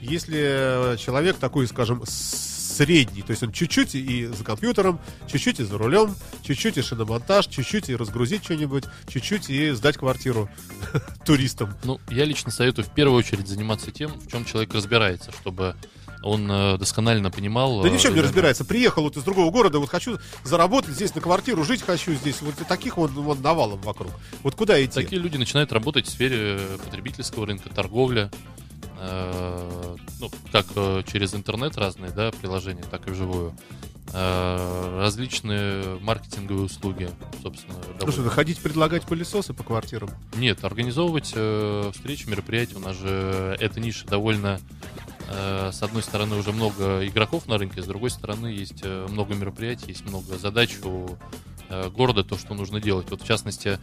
Если 0.00 0.96
человек 0.98 1.38
такой, 1.38 1.66
скажем, 1.66 2.02
средний, 2.74 3.22
то 3.22 3.30
есть 3.30 3.42
он 3.42 3.52
чуть-чуть 3.52 3.94
и 3.94 4.26
за 4.26 4.44
компьютером, 4.44 5.00
чуть-чуть 5.26 5.60
и 5.60 5.64
за 5.64 5.78
рулем, 5.78 6.14
чуть-чуть 6.42 6.76
и 6.76 6.82
шиномонтаж, 6.82 7.46
чуть-чуть 7.46 7.88
и 7.88 7.96
разгрузить 7.96 8.44
что-нибудь, 8.44 8.84
чуть-чуть 9.08 9.48
и 9.48 9.70
сдать 9.70 9.96
квартиру 9.96 10.50
туристам. 11.24 11.74
Ну, 11.84 12.00
я 12.10 12.24
лично 12.24 12.50
советую 12.50 12.84
в 12.84 12.90
первую 12.90 13.18
очередь 13.18 13.48
заниматься 13.48 13.90
тем, 13.90 14.10
в 14.10 14.26
чем 14.26 14.44
человек 14.44 14.74
разбирается, 14.74 15.32
чтобы 15.32 15.76
он 16.24 16.50
э, 16.50 16.78
досконально 16.78 17.30
понимал. 17.30 17.82
Да 17.82 17.88
ни 17.88 17.96
в 17.96 18.00
э, 18.00 18.02
чем 18.02 18.14
не 18.14 18.20
разбирается. 18.20 18.64
Приехал 18.64 19.02
вот 19.04 19.16
из 19.16 19.22
другого 19.22 19.50
города, 19.50 19.78
вот 19.78 19.88
хочу 19.88 20.18
заработать 20.42 20.94
здесь 20.94 21.14
на 21.14 21.20
квартиру, 21.20 21.64
жить 21.64 21.82
хочу 21.82 22.14
здесь. 22.14 22.40
Вот 22.42 22.54
таких 22.66 22.96
вот, 22.96 23.10
вот 23.12 23.40
навалом 23.40 23.80
вокруг. 23.82 24.10
Вот 24.42 24.54
куда 24.54 24.82
идти? 24.82 24.94
Такие 24.94 25.20
люди 25.20 25.36
начинают 25.36 25.72
работать 25.72 26.06
в 26.06 26.10
сфере 26.10 26.58
потребительского 26.84 27.46
рынка, 27.46 27.68
торговля, 27.68 28.30
э, 28.98 29.96
ну, 30.20 30.30
как 30.50 30.66
э, 30.76 31.02
через 31.10 31.34
интернет 31.34 31.76
разные, 31.76 32.10
да, 32.10 32.32
приложения, 32.32 32.84
так 32.90 33.06
и 33.06 33.10
вживую. 33.10 33.54
Э, 34.12 34.98
различные 35.00 35.98
маркетинговые 36.00 36.66
услуги, 36.66 37.10
собственно. 37.42 37.74
Что, 37.82 38.06
довольно- 38.06 38.30
ходить 38.30 38.58
предлагать 38.60 39.02
пылесосы 39.04 39.54
по 39.54 39.64
квартирам? 39.64 40.10
Нет, 40.36 40.62
организовывать 40.62 41.32
э, 41.34 41.90
встречи, 41.92 42.28
мероприятия. 42.28 42.76
У 42.76 42.80
нас 42.80 42.96
же 42.96 43.56
эта 43.58 43.80
ниша 43.80 44.06
довольно, 44.06 44.60
э, 44.60 44.93
с 45.28 45.82
одной 45.82 46.02
стороны, 46.02 46.36
уже 46.36 46.52
много 46.52 47.06
игроков 47.06 47.46
на 47.46 47.58
рынке, 47.58 47.82
с 47.82 47.86
другой 47.86 48.10
стороны, 48.10 48.48
есть 48.48 48.80
э, 48.82 49.06
много 49.08 49.34
мероприятий, 49.34 49.86
есть 49.88 50.04
много 50.04 50.36
задач 50.36 50.76
у 50.82 51.16
э, 51.68 51.90
города, 51.90 52.24
то, 52.24 52.36
что 52.36 52.54
нужно 52.54 52.80
делать. 52.80 53.10
Вот, 53.10 53.22
в 53.22 53.26
частности, 53.26 53.78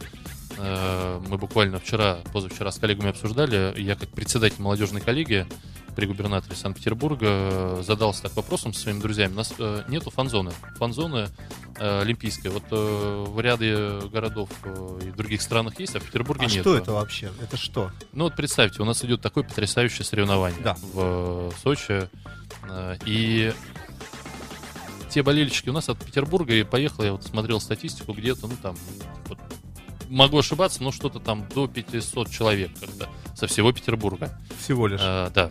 э, 0.56 1.20
мы 1.28 1.38
буквально 1.38 1.78
вчера, 1.78 2.18
позавчера 2.32 2.70
с 2.70 2.78
коллегами 2.78 3.10
обсуждали, 3.10 3.74
я 3.80 3.96
как 3.96 4.10
председатель 4.10 4.60
молодежной 4.62 5.00
коллегии 5.00 5.46
при 5.94 6.06
губернаторе 6.06 6.56
Санкт-Петербурга 6.56 7.26
э, 7.28 7.82
задался 7.86 8.22
так 8.22 8.36
вопросом 8.36 8.72
со 8.72 8.80
своими 8.82 9.00
друзьями. 9.00 9.32
У 9.32 9.36
нас 9.36 9.52
э, 9.58 9.82
нету 9.88 10.10
фан-зоны. 10.10 10.52
Фан-зоны 10.76 11.28
э, 11.76 12.00
олимпийская. 12.00 12.52
Вот 12.52 12.64
в 12.70 13.40
ряде 13.40 14.00
городов 14.10 14.50
и 15.02 15.10
других 15.10 15.42
странах 15.42 15.78
есть, 15.80 15.94
а 15.96 16.00
в 16.00 16.04
Петербурге 16.04 16.46
А 16.46 16.50
нет. 16.50 16.60
что 16.60 16.76
это 16.76 16.92
вообще? 16.92 17.30
Это 17.40 17.56
что? 17.56 17.90
Ну 18.12 18.24
вот 18.24 18.36
представьте, 18.36 18.82
у 18.82 18.84
нас 18.84 19.04
идет 19.04 19.20
такое 19.20 19.44
потрясающее 19.44 20.04
соревнование 20.04 20.60
Да. 20.62 20.76
в 20.92 21.52
Сочи. 21.62 22.08
И 23.06 23.52
те 25.10 25.22
болельщики 25.22 25.68
у 25.68 25.72
нас 25.72 25.88
от 25.88 25.98
Петербурга, 25.98 26.54
и 26.54 26.62
поехал, 26.62 27.04
я 27.04 27.12
вот 27.12 27.24
смотрел 27.24 27.60
статистику, 27.60 28.12
где-то, 28.14 28.46
ну 28.46 28.54
там, 28.62 28.76
вот, 29.26 29.38
могу 30.08 30.38
ошибаться, 30.38 30.82
но 30.82 30.90
что-то 30.92 31.18
там 31.20 31.46
до 31.54 31.66
500 31.66 32.30
человек 32.30 32.70
когда 32.80 33.08
со 33.34 33.46
всего 33.46 33.72
Петербурга. 33.72 34.38
Всего 34.60 34.86
лишь. 34.86 35.00
А, 35.02 35.30
да. 35.30 35.50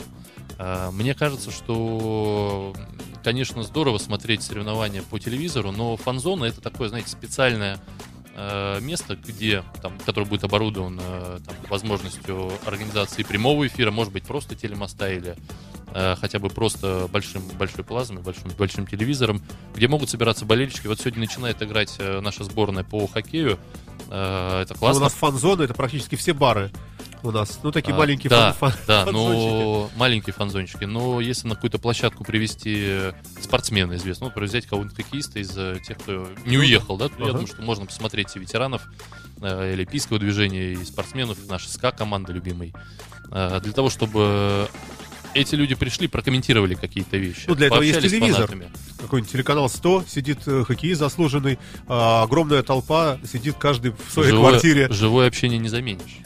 А, 0.64 0.92
Мне 0.92 1.16
кажется, 1.16 1.50
что, 1.50 2.72
конечно, 3.24 3.64
здорово 3.64 3.98
смотреть 3.98 4.44
соревнования 4.44 5.02
по 5.02 5.18
телевизору, 5.18 5.72
но 5.72 5.98
фан-зона 5.98 6.46
это 6.46 6.62
такое, 6.62 6.88
знаете, 6.88 7.10
специальное 7.10 7.80
э, 8.36 8.80
место, 8.80 9.16
где, 9.16 9.64
там, 9.82 9.94
которое 10.06 10.28
будет 10.28 10.44
оборудовано 10.44 11.02
там, 11.44 11.56
возможностью 11.68 12.52
организации 12.68 13.24
прямого 13.24 13.66
эфира, 13.66 13.90
может 13.90 14.14
быть, 14.14 14.22
просто 14.24 14.54
телемоста 14.56 15.12
или 15.12 15.36
э, 15.96 16.16
хотя 16.22 16.38
бы 16.38 16.50
просто 16.50 17.10
большим, 17.12 17.42
большой 17.58 17.84
плазмой, 17.84 18.22
большим, 18.22 18.52
большим 18.56 18.86
телевизором, 18.86 19.42
где 19.74 19.88
могут 19.88 20.12
собираться 20.12 20.46
болельщики. 20.46 20.86
Вот 20.86 21.00
сегодня 21.00 21.22
начинает 21.22 21.60
играть 21.64 21.96
э, 21.98 22.20
наша 22.22 22.44
сборная 22.44 22.84
по 22.84 23.08
хоккею. 23.08 23.58
Э, 24.12 24.62
Это 24.62 24.74
Ну, 24.74 24.78
у 24.78 24.80
классно. 24.80 25.04
нас 25.06 25.14
фан-зона, 25.14 25.64
это 25.64 25.74
практически 25.74 26.14
все 26.14 26.34
бары 26.34 26.72
у 27.24 27.32
нас. 27.32 27.60
Ну, 27.64 27.72
такие 27.72 27.94
А, 27.94 27.98
маленькие 27.98 28.30
да, 28.30 28.56
фан- 28.60 28.74
да, 28.88 29.06
но 29.12 29.90
маленькие 29.96 30.34
фанзончики. 30.34 30.86
Но 30.86 31.22
если 31.22 31.48
на 31.48 31.56
какую-то 31.56 31.78
площадку 31.80 32.24
привести 32.24 33.12
спортсмена 33.42 33.96
известного, 33.96 34.30
например, 34.30 34.50
взять 34.50 34.66
кого-нибудь 34.66 34.96
хоккеиста 34.96 35.40
из 35.40 35.52
э, 35.58 35.78
тех, 35.86 35.98
кто 35.98 36.28
не 36.46 36.58
уехал, 36.58 36.98
да, 36.98 37.08
то 37.10 37.16
я 37.20 37.24
Ага. 37.26 37.32
думаю, 37.34 37.48
что 37.48 37.62
можно 37.62 37.86
посмотреть 37.86 38.36
и 38.36 38.40
ветеранов 38.40 38.82
э, 39.42 39.74
олимпийского 39.74 40.20
движения, 40.20 40.74
и 40.74 40.84
спортсменов, 40.84 41.38
наша 41.48 41.70
СКА 41.70 41.92
команда 41.92 42.32
любимой, 42.32 42.74
э, 43.32 43.60
для 43.64 43.74
того, 43.74 43.90
чтобы 43.90 44.68
эти 45.34 45.56
люди 45.56 45.76
пришли, 45.76 46.08
прокомментировали 46.08 46.74
какие-то 46.76 47.16
вещи. 47.18 47.44
Ну, 47.48 47.56
для 47.56 47.68
этого 47.68 47.82
есть 47.82 48.02
телевизор. 48.02 48.52
Какой-нибудь 49.00 49.32
телеканал 49.32 49.70
100, 49.70 50.04
сидит 50.08 50.40
э, 50.46 50.64
хоккеист 50.66 51.00
заслуженный, 51.00 51.58
а 51.88 52.24
огромная 52.24 52.64
толпа, 52.64 53.18
сидит 53.26 53.56
каждый 53.58 53.92
в 53.92 54.12
своей 54.12 54.32
живое, 54.32 54.50
квартире. 54.50 54.88
живое 54.92 55.28
общение 55.28 55.58
не 55.58 55.70
заменишь. 55.70 56.18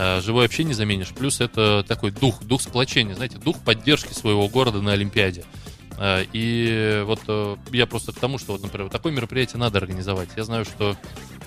А, 0.00 0.20
Живое 0.20 0.46
общение 0.46 0.74
заменишь. 0.74 1.08
Плюс 1.08 1.40
это 1.40 1.84
такой 1.86 2.12
дух, 2.12 2.44
дух 2.44 2.62
сплочения, 2.62 3.16
знаете, 3.16 3.36
дух 3.36 3.58
поддержки 3.58 4.12
своего 4.12 4.48
города 4.48 4.80
на 4.80 4.92
Олимпиаде. 4.92 5.44
А, 5.96 6.24
И 6.32 7.02
вот 7.04 7.20
э, 7.26 7.56
я 7.72 7.86
просто 7.86 8.12
к 8.12 8.18
тому, 8.20 8.38
что, 8.38 8.52
вот, 8.52 8.62
например, 8.62 8.84
вот 8.84 8.92
такое 8.92 9.12
мероприятие 9.12 9.58
надо 9.58 9.78
организовать. 9.78 10.28
Я 10.36 10.44
знаю, 10.44 10.64
что 10.64 10.96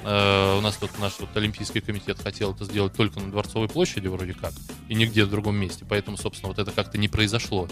э, 0.03 0.57
у 0.57 0.59
нас 0.59 0.75
тут 0.75 0.91
наш 0.99 1.13
вот 1.19 1.29
Олимпийский 1.35 1.79
комитет 1.79 2.19
хотел 2.21 2.53
это 2.53 2.65
сделать 2.65 2.93
только 2.93 3.21
на 3.21 3.31
Дворцовой 3.31 3.69
площади 3.69 4.07
вроде 4.07 4.33
как, 4.33 4.51
и 4.89 4.95
нигде 4.95 5.23
в 5.23 5.29
другом 5.29 5.55
месте. 5.55 5.85
Поэтому, 5.87 6.17
собственно, 6.17 6.49
вот 6.49 6.59
это 6.59 6.71
как-то 6.71 6.97
не 6.97 7.07
произошло. 7.07 7.69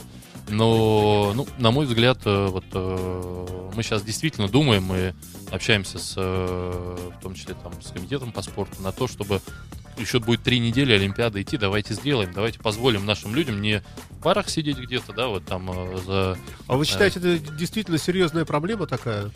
Но, 0.48 1.34
ну, 1.36 1.46
на 1.58 1.72
мой 1.72 1.88
взгляд, 1.88 2.20
э, 2.24 2.48
вот 2.48 2.66
э, 2.72 3.70
мы 3.76 3.84
сейчас 3.84 4.02
действительно 4.02 4.48
думаем, 4.48 4.84
мы 4.84 5.14
общаемся 5.52 6.00
с, 6.00 6.14
э, 6.18 7.12
в 7.18 7.22
том 7.22 7.34
числе 7.34 7.56
там, 7.56 7.82
с 7.82 7.92
комитетом 7.92 8.32
по 8.32 8.42
спорту, 8.42 8.82
на 8.82 8.92
то, 8.92 9.08
чтобы 9.08 9.42
еще 9.98 10.20
будет 10.20 10.44
три 10.44 10.60
недели 10.60 10.94
Олимпиады 10.94 11.42
идти, 11.42 11.58
давайте 11.58 11.94
сделаем, 11.94 12.32
давайте 12.34 12.60
позволим 12.60 13.06
нашим 13.06 13.36
людям 13.36 13.62
не 13.62 13.84
в 14.12 14.22
парах 14.24 14.50
сидеть 14.50 14.78
где-то, 14.78 15.14
да, 15.14 15.28
вот 15.28 15.46
там 15.46 15.70
э, 15.72 15.98
за... 16.06 16.38
А 16.68 16.78
вы 16.78 16.86
считаете, 16.86 17.20
это 17.20 17.40
действительно 17.40 17.98
серьезная 17.98 18.46
проблема 18.46 18.88
такая? 18.88 19.32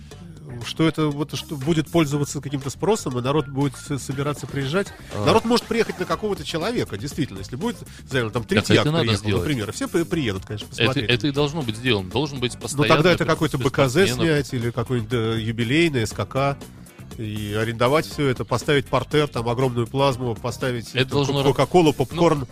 Что 0.65 0.87
это 0.87 1.07
вот 1.07 1.35
что 1.37 1.55
будет 1.55 1.89
пользоваться 1.89 2.39
каким-то 2.41 2.69
спросом, 2.69 3.17
и 3.17 3.21
народ 3.21 3.47
будет 3.47 3.75
собираться 3.77 4.47
приезжать? 4.47 4.87
А. 5.15 5.25
Народ 5.25 5.45
может 5.45 5.65
приехать 5.65 5.99
на 5.99 6.05
какого-то 6.05 6.43
человека, 6.43 6.97
действительно, 6.97 7.39
если 7.39 7.55
будет, 7.55 7.77
заявлено, 8.09 8.31
там 8.33 8.43
это 8.43 8.55
надо 8.85 8.99
приехал, 9.03 9.17
сделать. 9.23 9.41
например, 9.43 9.71
все 9.71 9.87
при- 9.87 10.03
приедут, 10.03 10.45
конечно, 10.45 10.65
Это, 10.67 10.75
посмотреть. 10.77 11.09
это 11.09 11.27
и 11.27 11.31
должно 11.31 11.61
быть 11.61 11.75
сделано, 11.77 12.09
должен 12.09 12.39
быть 12.39 12.53
Ну 12.55 12.61
постоянно... 12.61 12.95
тогда 12.95 13.11
это 13.11 13.25
какой-то 13.25 13.57
БКЗ 13.57 14.09
снять 14.13 14.53
или 14.53 14.71
какой-нибудь 14.71 15.11
юбилейный 15.41 16.05
СКК 16.07 16.57
и 17.17 17.53
арендовать 17.53 18.05
все 18.07 18.27
это, 18.27 18.43
поставить 18.45 18.87
портер, 18.87 19.27
там 19.27 19.47
огромную 19.49 19.85
плазму, 19.87 20.33
поставить 20.35 20.89
Это 20.95 21.11
должно 21.11 21.41
ко- 21.43 21.49
Кока-Колу, 21.49 21.93
попкорн. 21.93 22.39
Ну, 22.39 22.47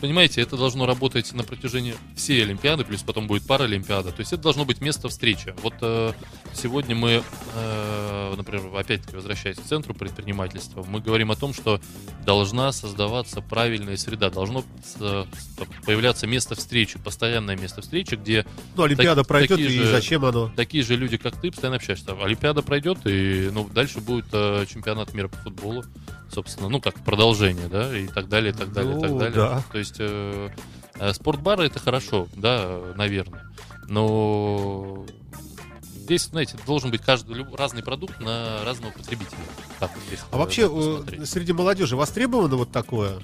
Понимаете, 0.00 0.40
это 0.42 0.56
должно 0.56 0.86
работать 0.86 1.32
на 1.32 1.42
протяжении 1.44 1.94
всей 2.16 2.42
Олимпиады, 2.42 2.84
плюс 2.84 3.02
потом 3.02 3.26
будет 3.26 3.46
Паралимпиада. 3.46 4.10
То 4.12 4.20
есть 4.20 4.32
это 4.32 4.42
должно 4.42 4.64
быть 4.64 4.80
место 4.80 5.08
встречи. 5.08 5.54
Вот 5.62 5.74
э, 5.80 6.12
сегодня 6.54 6.94
мы, 6.94 7.22
э, 7.54 8.34
например, 8.36 8.62
опять-таки 8.76 9.16
возвращаясь 9.16 9.56
к 9.56 9.62
центру 9.62 9.94
предпринимательства, 9.94 10.84
мы 10.88 11.00
говорим 11.00 11.30
о 11.30 11.36
том, 11.36 11.54
что 11.54 11.80
должна 12.24 12.72
создаваться 12.72 13.40
правильная 13.40 13.96
среда, 13.96 14.30
должно 14.30 14.64
с- 14.84 15.26
появляться 15.86 16.26
место 16.26 16.54
встречи, 16.54 16.98
постоянное 16.98 17.56
место 17.56 17.82
встречи, 17.82 18.14
где 18.16 18.44
Ну, 18.76 18.82
Олимпиада 18.84 19.22
так- 19.22 19.28
пройдет, 19.28 19.58
и 19.58 19.68
же- 19.68 19.90
зачем 19.90 20.24
оно? 20.24 20.50
такие 20.54 20.82
же 20.84 20.96
люди, 20.96 21.16
как 21.16 21.40
ты, 21.40 21.50
постоянно 21.50 21.76
общаешься. 21.76 22.12
Олимпиада 22.22 22.62
пройдет, 22.62 22.98
и 23.06 23.50
ну, 23.52 23.68
дальше 23.72 24.00
будет 24.00 24.26
э, 24.32 24.66
чемпионат 24.70 25.12
мира 25.14 25.28
по 25.28 25.36
футболу, 25.38 25.84
собственно, 26.34 26.68
ну, 26.68 26.80
как 26.80 26.94
продолжение, 27.04 27.68
да, 27.68 27.96
и 27.96 28.06
так 28.08 28.28
далее, 28.28 28.52
и 28.52 28.56
так 28.56 28.72
далее, 28.72 28.96
и 28.96 29.00
так 29.00 29.10
Ну, 29.10 29.18
далее. 29.18 29.34
да. 29.36 29.62
То 29.72 29.78
есть 29.78 29.96
э, 29.98 30.50
э, 30.96 31.12
спортбары 31.12 31.66
это 31.66 31.78
хорошо, 31.78 32.28
да, 32.36 32.80
наверное. 32.96 33.44
Но 33.88 35.04
здесь, 35.96 36.24
знаете, 36.26 36.56
должен 36.66 36.90
быть 36.90 37.00
каждый 37.02 37.44
разный 37.56 37.82
продукт 37.82 38.20
на 38.20 38.64
разного 38.64 38.92
потребителя. 38.92 39.38
Так, 39.80 39.90
если 40.10 40.24
А 40.30 40.36
вообще, 40.36 40.68
посмотреть. 40.68 41.20
э, 41.22 41.26
среди 41.26 41.52
молодежи 41.52 41.96
востребовано 41.96 42.56
вот 42.56 42.70
такое 42.72 43.20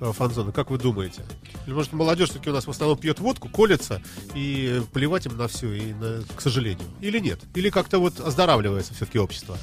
э, 0.00 0.12
фан-зона, 0.12 0.52
как 0.52 0.70
вы 0.70 0.78
думаете? 0.78 1.22
Или, 1.66 1.74
может, 1.74 1.92
молодежь 1.92 2.30
все-таки 2.30 2.50
у 2.50 2.52
нас 2.52 2.66
в 2.66 2.70
основном 2.70 2.98
пьет 2.98 3.18
водку, 3.20 3.48
колется, 3.48 4.02
и 4.34 4.82
плевать 4.92 5.26
им 5.26 5.36
на 5.36 5.48
все, 5.48 5.72
и 5.72 5.92
на- 5.92 6.22
к 6.36 6.40
сожалению. 6.40 6.86
Или 7.00 7.18
нет? 7.18 7.40
Или 7.54 7.70
как-то 7.70 7.98
вот 7.98 8.20
оздоравливается 8.20 8.94
все-таки 8.94 9.18
общество? 9.18 9.56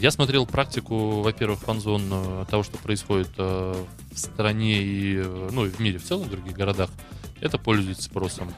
Я 0.00 0.10
смотрел 0.10 0.46
практику, 0.46 1.20
во-первых, 1.20 1.60
фан-зон 1.60 2.02
э, 2.10 2.44
того, 2.48 2.62
что 2.62 2.78
происходит 2.78 3.28
э, 3.36 3.84
в 4.10 4.18
стране 4.18 4.82
и, 4.82 5.16
э, 5.18 5.48
ну, 5.52 5.66
в 5.66 5.78
мире 5.78 5.98
в 5.98 6.04
целом, 6.04 6.24
в 6.24 6.30
других 6.30 6.54
городах. 6.54 6.88
Это 7.42 7.58
пользуется 7.58 8.04
спросом. 8.04 8.50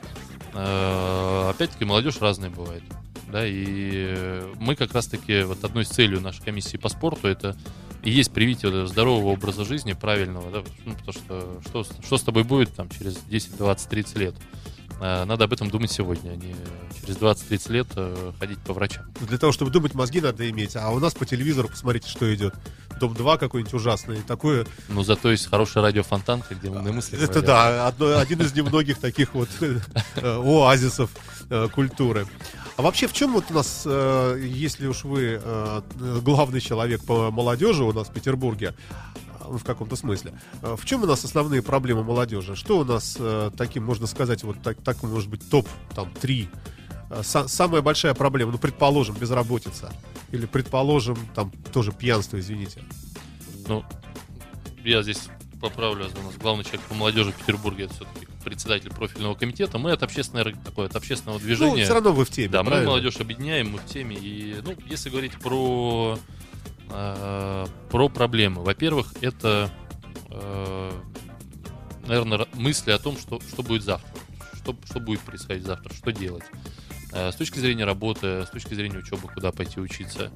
Опять-таки, 0.55 1.85
молодежь 1.85 2.19
разная 2.21 2.51
бывает. 2.51 2.85
Да, 3.27 3.43
и 3.45 4.43
мы 4.61 4.77
как 4.77 4.93
раз-таки, 4.93 5.43
вот 5.43 5.65
одной 5.65 5.83
из 5.83 5.89
целей 5.89 6.21
нашей 6.21 6.45
комиссии 6.45 6.77
по 6.77 6.89
спорту, 6.89 7.27
это 7.27 7.57
и 8.05 8.11
есть 8.11 8.33
привитие 8.33 8.87
здорового 8.87 9.31
образа 9.31 9.65
жизни, 9.65 9.95
правильного, 9.95 10.51
да, 10.51 10.63
ну, 10.85 10.95
потому 10.95 11.13
что 11.13 11.63
что, 11.67 11.85
что 12.05 12.19
с 12.19 12.23
тобой 12.23 12.45
будет 12.45 12.75
там 12.75 12.89
через 12.91 13.17
10, 13.25 13.57
20, 13.57 13.89
30 13.89 14.17
лет? 14.17 14.35
Э, 14.35 14.62
Надо 15.01 15.45
об 15.45 15.53
этом 15.53 15.69
думать 15.71 15.91
сегодня, 15.91 16.31
а 16.31 16.37
не 16.37 16.55
через 17.01 17.17
20-30 17.17 17.73
лет 17.73 17.87
э, 17.97 18.33
ходить 18.39 18.59
по 18.61 18.73
врачам. 18.73 19.05
Для 19.21 19.39
того, 19.39 19.53
чтобы 19.53 19.71
думать, 19.71 19.95
мозги 19.95 20.21
надо 20.21 20.49
иметь. 20.51 20.77
А 20.77 20.91
у 20.91 20.99
нас 21.01 21.15
по 21.15 21.27
телевизору, 21.27 21.69
посмотрите, 21.69 22.09
что 22.09 22.33
идет. 22.35 22.55
Дом 23.01 23.15
2 23.15 23.39
какой-нибудь 23.39 23.75
ужасный. 23.75 24.23
Такое. 24.23 24.67
Но 24.89 25.03
зато 25.03 25.31
есть 25.31 25.49
хороший 25.49 25.83
радиофонтан, 25.83 26.43
где 26.51 26.69
умные 26.69 26.93
мысли. 26.93 27.17
Это 27.19 27.41
говорят. 27.41 27.47
да, 27.47 27.87
одно- 27.89 28.19
один 28.19 28.41
из 28.43 28.55
немногих 28.55 28.99
таких 29.01 29.35
вот 29.35 29.49
э, 29.61 29.79
оазисов 30.23 31.11
э, 31.51 31.69
культуры. 31.75 32.27
А 32.77 32.83
вообще, 32.83 33.07
в 33.07 33.13
чем 33.13 33.33
вот 33.33 33.47
у 33.51 33.55
нас, 33.55 33.83
э, 33.85 34.41
если 34.47 34.87
уж 34.87 35.05
вы 35.05 35.41
э, 35.43 35.83
главный 36.23 36.61
человек 36.61 37.05
по 37.05 37.31
молодежи 37.31 37.83
у 37.85 37.93
нас 37.93 38.09
в 38.09 38.13
Петербурге, 38.13 38.75
э, 38.75 39.32
в 39.49 39.65
каком-то 39.65 39.97
смысле, 39.97 40.33
э, 40.63 40.77
в 40.79 40.85
чем 40.85 41.03
у 41.03 41.07
нас 41.07 41.25
основные 41.25 41.63
проблемы 41.63 42.03
молодежи? 42.05 42.57
Что 42.57 42.79
у 42.79 42.85
нас 42.85 43.17
э, 43.19 43.51
таким, 43.57 43.85
можно 43.85 44.07
сказать, 44.07 44.43
вот 44.45 44.61
так, 44.63 44.83
так 44.83 45.03
может 45.03 45.29
быть, 45.31 45.49
топ 45.51 45.69
там 45.95 46.13
три? 46.21 46.49
Э, 47.11 47.21
са- 47.23 47.49
самая 47.49 47.83
большая 47.83 48.15
проблема, 48.15 48.53
ну, 48.53 48.59
предположим, 48.59 49.15
безработица. 49.17 49.93
Или, 50.31 50.47
предположим, 50.47 51.17
там 51.35 51.51
тоже 51.73 51.93
пьянство, 51.93 52.39
извините. 52.41 52.83
Ну, 53.69 53.85
я 54.85 55.03
здесь 55.03 55.29
поправлю, 55.61 56.07
у 56.07 56.23
нас 56.27 56.35
главный 56.41 56.65
человек 56.65 56.83
по 56.83 56.95
молодежи 56.95 57.31
в 57.33 57.37
Петербурге, 57.37 57.85
это 57.85 57.95
все-таки 57.95 58.27
председатель 58.45 58.91
профильного 58.91 59.35
комитета. 59.37 59.79
Мы 59.79 59.93
от 59.93 60.03
общественного, 60.03 60.51
такое, 60.65 60.87
от 60.87 60.97
общественного 60.97 61.39
Ну, 61.39 61.45
движения. 61.45 61.85
все 61.85 61.95
равно 61.95 62.13
вы 62.13 62.25
в 62.25 62.31
теме, 62.31 62.49
Да, 62.49 62.63
мы 62.65 62.71
правильно? 62.71 62.91
молодежь 62.91 63.17
объединяем, 63.21 63.71
мы 63.71 63.79
в 63.79 63.85
теме. 63.87 64.17
И, 64.17 64.57
ну, 64.65 64.75
если 64.89 65.11
говорить 65.11 65.35
про, 65.39 66.19
э, 66.91 67.67
про 67.91 68.09
проблемы, 68.09 68.63
во-первых, 68.63 69.15
это, 69.21 69.71
наверное, 72.07 72.47
мысли 72.55 72.91
о 72.91 72.99
том, 72.99 73.17
что, 73.17 73.41
что 73.41 73.63
будет 73.63 73.83
завтра, 73.83 74.11
что, 74.55 74.77
что 74.85 75.01
будет 75.01 75.21
происходить 75.21 75.65
завтра, 75.65 75.93
что 75.95 76.13
делать. 76.13 76.45
Э, 77.13 77.31
С 77.31 77.37
точки 77.37 77.59
зрения 77.59 77.85
работы, 77.85 78.45
с 78.47 78.51
точки 78.51 78.75
зрения 78.75 78.99
учебы, 78.99 79.29
куда 79.33 79.53
пойти 79.53 79.81
учиться. 79.81 80.31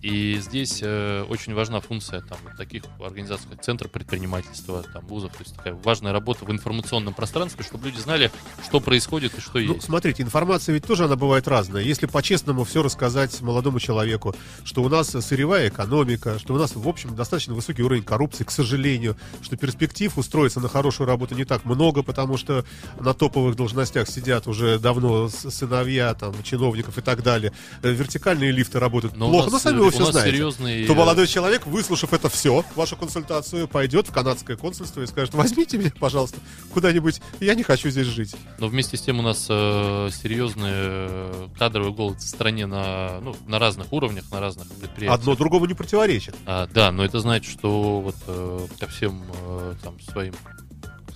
И 0.00 0.38
здесь 0.40 0.80
э, 0.82 1.24
очень 1.28 1.54
важна 1.54 1.80
функция 1.80 2.20
там, 2.22 2.38
таких 2.56 2.84
организаций, 3.04 3.46
как 3.50 3.62
Центр 3.62 3.88
предпринимательства, 3.88 4.82
там, 4.92 5.04
вузов. 5.06 5.32
То 5.32 5.42
есть 5.42 5.56
такая 5.56 5.74
важная 5.74 6.12
работа 6.12 6.44
в 6.44 6.50
информационном 6.50 7.14
пространстве, 7.14 7.64
чтобы 7.64 7.86
люди 7.88 7.98
знали, 7.98 8.30
что 8.64 8.80
происходит 8.80 9.36
и 9.36 9.40
что 9.40 9.58
Ну, 9.58 9.74
есть. 9.74 9.84
смотрите, 9.86 10.22
информация 10.22 10.72
ведь 10.72 10.86
тоже 10.86 11.04
она 11.04 11.16
бывает 11.16 11.48
разная. 11.48 11.82
Если 11.82 12.06
по-честному 12.06 12.64
все 12.64 12.82
рассказать 12.82 13.40
молодому 13.40 13.80
человеку, 13.80 14.34
что 14.64 14.82
у 14.82 14.88
нас 14.88 15.08
сырьевая 15.10 15.68
экономика, 15.68 16.38
что 16.38 16.54
у 16.54 16.58
нас, 16.58 16.74
в 16.76 16.88
общем, 16.88 17.14
достаточно 17.16 17.54
высокий 17.54 17.82
уровень 17.82 18.04
коррупции, 18.04 18.44
к 18.44 18.50
сожалению, 18.50 19.16
что 19.42 19.56
перспектив 19.56 20.16
устроиться 20.16 20.60
на 20.60 20.68
хорошую 20.68 21.06
работу 21.08 21.34
не 21.34 21.44
так 21.44 21.64
много, 21.64 22.02
потому 22.02 22.36
что 22.36 22.64
на 23.00 23.14
топовых 23.14 23.56
должностях 23.56 24.08
сидят 24.08 24.46
уже 24.46 24.78
давно 24.78 25.28
сыновья 25.28 26.14
там, 26.20 26.34
чиновников 26.42 26.98
и 26.98 27.00
так 27.00 27.22
далее. 27.22 27.52
Э, 27.82 27.90
Вертикальные 27.90 28.52
лифты 28.52 28.78
работают 28.78 29.16
Но 29.16 29.30
плохо, 29.30 29.50
но 29.50 29.58
сами 29.58 29.78
э, 29.78 29.80
вы 29.80 29.90
все 29.90 30.12
знаете. 30.12 30.30
серьезный, 30.30 30.86
То 30.86 30.92
э, 30.92 30.96
молодой 30.96 31.26
человек, 31.26 31.66
выслушав 31.66 32.12
это 32.12 32.28
все, 32.28 32.64
вашу 32.76 32.96
консультацию, 32.96 33.66
пойдет 33.66 34.08
в 34.08 34.12
канадское 34.12 34.56
консульство 34.56 35.00
и 35.00 35.06
скажет, 35.06 35.34
возьмите 35.34 35.78
меня, 35.78 35.92
пожалуйста, 35.98 36.38
куда-нибудь, 36.72 37.20
я 37.40 37.54
не 37.54 37.62
хочу 37.62 37.88
здесь 37.88 38.06
жить. 38.06 38.34
Но 38.58 38.68
вместе 38.68 38.96
с 38.96 39.00
тем 39.00 39.18
у 39.18 39.22
нас 39.22 39.46
э, 39.48 40.10
серьезный 40.12 40.70
э, 40.72 41.48
кадровый 41.58 41.92
голод 41.92 42.20
в 42.20 42.28
стране 42.28 42.66
на, 42.66 43.20
ну, 43.20 43.34
на 43.46 43.58
разных 43.58 43.92
уровнях, 43.92 44.30
на 44.30 44.40
разных 44.40 44.68
предприятиях. 44.68 45.18
Одно 45.18 45.34
другому 45.34 45.66
не 45.66 45.74
противоречит. 45.74 46.36
А, 46.44 46.68
да, 46.72 46.92
но 46.92 47.04
это 47.04 47.20
значит, 47.20 47.50
что 47.50 48.00
вот 48.00 48.16
э, 48.26 48.66
ко 48.78 48.86
всем 48.86 49.22
э, 49.42 49.74
там 49.82 49.98
своим, 50.00 50.34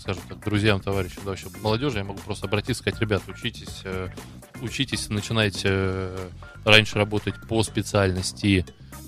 скажем 0.05 0.23
так, 0.29 0.38
друзьям, 0.45 0.81
товарищам, 0.81 1.23
да, 1.25 1.31
вообще 1.31 1.47
молодежи, 1.62 1.97
я 1.97 2.05
могу 2.05 2.19
просто 2.21 2.47
обратиться 2.47 2.73
и 2.73 2.77
сказать, 2.77 3.01
ребят, 3.01 3.23
учитесь, 3.27 3.81
э, 3.85 4.11
учитесь, 4.61 5.09
начинайте 5.09 5.69
э, 5.71 6.29
раньше 6.67 6.97
работать 6.97 7.35
по 7.49 7.62
специальности, 7.62 8.67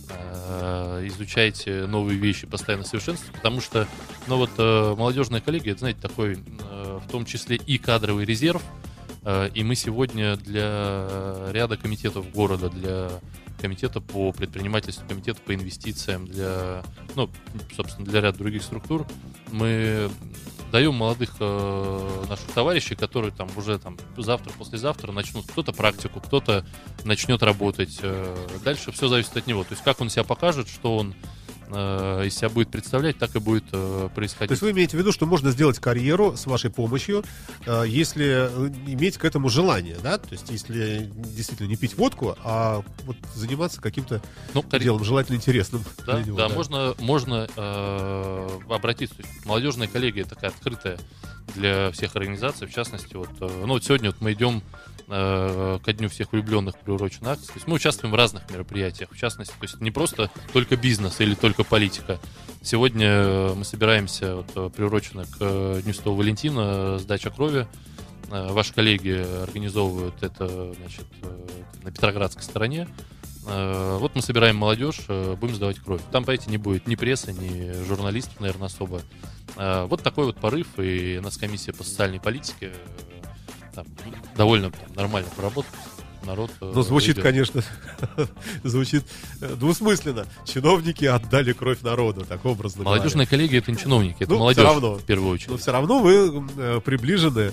э, 0.08 1.02
изучайте 1.06 1.86
новые 1.86 2.18
вещи, 2.18 2.46
постоянно 2.46 2.84
совершенствуйте, 2.84 3.36
потому 3.36 3.60
что, 3.60 3.86
ну 4.26 4.38
вот, 4.38 4.56
молодежная 4.56 5.42
коллегия, 5.42 5.72
это, 5.72 5.80
знаете, 5.80 6.00
такой, 6.00 6.36
в 6.36 7.10
том 7.10 7.26
числе 7.26 7.56
и 7.56 7.76
кадровый 7.76 8.24
резерв, 8.24 8.62
и 9.54 9.64
мы 9.64 9.74
сегодня 9.74 10.36
для 10.36 11.50
ряда 11.50 11.76
комитетов 11.76 12.30
города, 12.30 12.70
для 12.70 13.10
комитета 13.60 14.00
по 14.00 14.32
предпринимательству, 14.32 15.06
комитета 15.06 15.40
по 15.44 15.54
инвестициям, 15.54 16.26
для, 16.26 16.82
ну, 17.16 17.28
собственно, 17.74 18.06
для 18.06 18.22
ряда 18.22 18.38
других 18.38 18.62
структур, 18.62 19.06
мы 19.50 20.10
даем 20.76 20.94
молодых 20.94 21.36
э, 21.40 22.24
наших 22.28 22.48
товарищей, 22.52 22.96
которые 22.96 23.32
там 23.32 23.48
уже 23.56 23.78
там 23.78 23.96
завтра, 24.18 24.52
послезавтра 24.52 25.10
начнут 25.10 25.46
кто-то 25.46 25.72
практику, 25.72 26.20
кто-то 26.20 26.66
начнет 27.02 27.42
работать. 27.42 27.98
Э, 28.02 28.36
дальше 28.62 28.92
все 28.92 29.08
зависит 29.08 29.34
от 29.38 29.46
него. 29.46 29.64
То 29.64 29.72
есть 29.72 29.82
как 29.82 30.02
он 30.02 30.10
себя 30.10 30.22
покажет, 30.22 30.68
что 30.68 30.98
он 30.98 31.14
э, 31.68 32.26
из 32.26 32.36
себя 32.36 32.48
будет 32.48 32.70
представлять, 32.70 33.18
так 33.18 33.34
и 33.36 33.38
будет 33.38 33.64
э, 33.72 34.08
То 34.08 34.10
происходить. 34.14 34.50
есть 34.50 34.62
вы 34.62 34.70
имеете 34.72 34.96
в 34.96 35.00
виду, 35.00 35.12
что 35.12 35.26
можно 35.26 35.50
сделать 35.50 35.78
карьеру 35.78 36.36
с 36.36 36.46
вашей 36.46 36.70
помощью, 36.70 37.24
э, 37.66 37.84
если 37.86 38.48
э, 38.48 38.68
иметь 38.86 39.18
к 39.18 39.24
этому 39.24 39.48
желание, 39.48 39.96
да? 40.02 40.18
То 40.18 40.28
есть 40.32 40.50
если 40.50 41.10
действительно 41.14 41.68
не 41.68 41.76
пить 41.76 41.96
водку, 41.96 42.36
а 42.44 42.82
вот 43.04 43.16
заниматься 43.34 43.80
каким-то 43.80 44.22
Ну, 44.54 44.62
карь- 44.62 44.82
делом 44.82 45.04
желательно 45.04 45.36
интересным. 45.36 45.84
Да, 46.06 46.22
него, 46.22 46.36
да, 46.36 46.48
можно, 46.48 46.94
можно 47.00 47.48
э, 47.56 48.48
обратиться. 48.70 49.16
Молодежная 49.44 49.88
коллегия 49.88 50.24
такая 50.24 50.50
открытая 50.50 50.98
для 51.54 51.90
всех 51.92 52.14
организаций. 52.16 52.66
В 52.66 52.72
частности, 52.74 53.14
вот, 53.14 53.30
ну, 53.40 53.66
вот 53.68 53.84
сегодня 53.84 54.10
вот 54.10 54.20
мы 54.20 54.32
идем 54.32 54.62
э, 55.08 55.78
ко 55.84 55.92
дню 55.92 56.08
всех 56.08 56.32
влюбленных 56.32 56.78
приуроченной 56.78 57.32
акции. 57.32 57.46
То 57.46 57.52
есть 57.54 57.66
мы 57.66 57.74
участвуем 57.74 58.12
в 58.12 58.16
разных 58.16 58.48
мероприятиях. 58.50 59.10
В 59.12 59.16
частности, 59.18 59.52
то 59.52 59.62
есть 59.62 59.80
не 59.80 59.90
просто 59.90 60.30
только 60.52 60.76
бизнес 60.76 61.20
или 61.20 61.34
только 61.34 61.55
политика. 61.64 62.18
Сегодня 62.66 63.06
э, 63.06 63.54
мы 63.54 63.64
собираемся 63.64 64.36
вот, 64.36 64.50
э, 64.56 64.70
приурочено 64.74 65.24
к 65.24 65.36
э, 65.38 65.80
Дню 65.84 65.94
Святого 65.94 66.18
Валентина 66.18 66.98
сдача 66.98 67.30
крови. 67.30 67.68
Ваши 68.28 68.74
коллеги 68.74 69.24
организовывают 69.44 70.20
это 70.20 70.72
значит, 70.74 71.06
на 71.84 71.92
Петроградской 71.92 72.42
стороне. 72.42 72.88
Вот 73.44 74.16
мы 74.16 74.20
собираем 74.20 74.56
молодежь, 74.56 75.02
будем 75.06 75.54
сдавать 75.54 75.78
кровь. 75.78 76.00
Там, 76.10 76.24
понимаете, 76.24 76.50
не 76.50 76.58
будет 76.58 76.88
ни 76.88 76.96
прессы, 76.96 77.32
ни 77.32 77.84
журналистов, 77.84 78.40
наверное, 78.40 78.66
особо. 78.66 79.00
Вот 79.54 80.02
такой 80.02 80.24
вот 80.24 80.38
порыв, 80.38 80.66
и 80.78 81.18
у 81.20 81.22
нас 81.22 81.36
комиссия 81.36 81.72
по 81.72 81.84
социальной 81.84 82.18
политике 82.18 82.72
там, 83.72 83.86
довольно 84.34 84.72
там, 84.72 84.92
нормально 84.96 85.30
поработала. 85.36 85.78
Народ 86.26 86.50
э, 86.60 86.72
Но 86.74 86.82
звучит, 86.82 87.14
идет. 87.16 87.22
конечно, 87.24 87.62
звучит 88.64 89.04
э, 89.40 89.54
двусмысленно. 89.54 90.26
Чиновники 90.44 91.04
отдали 91.04 91.52
кровь 91.52 91.82
народу, 91.82 92.24
так 92.28 92.44
образно 92.44 92.82
говоря. 92.82 92.96
Молодежная 92.98 93.26
коллегия 93.26 93.58
это 93.58 93.70
не 93.70 93.78
чиновники, 93.78 94.16
это 94.22 94.32
Ну, 94.32 94.38
молодежь 94.40 94.64
равно. 94.64 94.94
в 94.94 95.04
первую 95.04 95.28
Но 95.28 95.34
очередь. 95.34 95.60
все 95.60 95.72
равно 95.72 96.00
вы 96.00 96.44
э, 96.56 96.80
приближены 96.84 97.52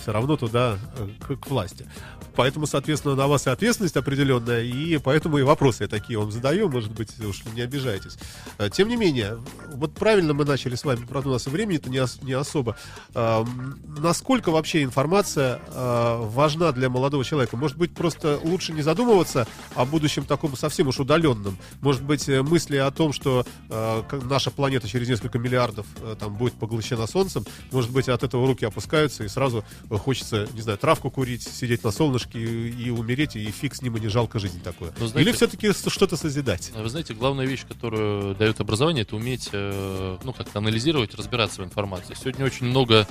все 0.00 0.12
равно 0.12 0.36
туда, 0.38 0.78
к, 1.26 1.36
к 1.36 1.46
власти. 1.50 1.86
Поэтому, 2.36 2.66
соответственно, 2.66 3.14
на 3.14 3.26
вас 3.28 3.46
и 3.46 3.50
ответственность 3.50 3.96
определенная, 3.96 4.62
и 4.62 4.96
поэтому 4.98 5.38
и 5.38 5.42
вопросы 5.42 5.82
я 5.84 5.88
такие 5.88 6.18
вам 6.18 6.32
задаю, 6.32 6.68
может 6.70 6.90
быть, 6.90 7.10
уж 7.20 7.44
не 7.54 7.60
обижайтесь. 7.60 8.16
Тем 8.72 8.88
не 8.88 8.96
менее, 8.96 9.38
вот 9.74 9.94
правильно 9.94 10.32
мы 10.32 10.44
начали 10.44 10.74
с 10.74 10.84
вами, 10.84 11.04
правда, 11.06 11.28
у 11.28 11.32
нас 11.32 11.46
и 11.46 11.50
времени-то 11.50 11.90
не, 11.90 11.98
ос- 12.00 12.18
не 12.22 12.32
особо. 12.32 12.76
Э, 13.14 13.42
м, 13.42 13.78
Насколько 13.98 14.50
вообще 14.50 14.82
информация 14.82 15.60
важна 15.74 16.72
для 16.72 16.88
молодого 16.88 17.24
человека? 17.24 17.56
Может 17.56 17.76
быть, 17.76 17.94
просто 17.94 18.13
просто 18.14 18.46
лучше 18.46 18.72
не 18.72 18.82
задумываться 18.82 19.46
о 19.74 19.84
будущем 19.84 20.24
таком 20.24 20.56
совсем 20.56 20.88
уж 20.88 21.00
удаленном. 21.00 21.58
Может 21.80 22.02
быть, 22.02 22.28
э, 22.28 22.42
мысли 22.42 22.76
о 22.76 22.90
том, 22.90 23.12
что 23.12 23.44
э, 23.68 24.02
наша 24.24 24.50
планета 24.50 24.88
через 24.88 25.08
несколько 25.08 25.38
миллиардов 25.38 25.86
э, 26.00 26.16
там 26.18 26.34
будет 26.34 26.54
поглощена 26.54 27.06
Солнцем, 27.06 27.44
может 27.70 27.90
быть, 27.90 28.08
от 28.08 28.22
этого 28.22 28.46
руки 28.46 28.64
опускаются 28.64 29.24
и 29.24 29.28
сразу 29.28 29.64
хочется, 29.90 30.48
не 30.54 30.60
знаю, 30.60 30.78
травку 30.78 31.10
курить, 31.10 31.42
сидеть 31.42 31.84
на 31.84 31.90
солнышке 31.90 32.38
и, 32.38 32.86
и 32.86 32.90
умереть, 32.90 33.36
и 33.36 33.44
фиг 33.50 33.74
с 33.74 33.82
ним, 33.82 33.96
и 33.96 34.00
не 34.00 34.08
жалко 34.08 34.38
жизнь 34.38 34.60
такое. 34.62 34.92
Но, 34.98 35.06
знаете, 35.06 35.28
Или 35.28 35.36
все-таки 35.36 35.72
что-то 35.72 36.16
созидать? 36.16 36.72
Вы 36.76 36.88
знаете, 36.88 37.14
главная 37.14 37.46
вещь, 37.46 37.64
которую 37.66 38.34
дает 38.36 38.60
образование, 38.60 39.02
это 39.02 39.16
уметь, 39.16 39.50
ну, 39.52 40.32
как-то 40.32 40.58
анализировать, 40.58 41.14
разбираться 41.14 41.62
в 41.62 41.64
информации. 41.64 42.14
Сегодня 42.18 42.44
очень 42.44 42.66
много 42.66 43.06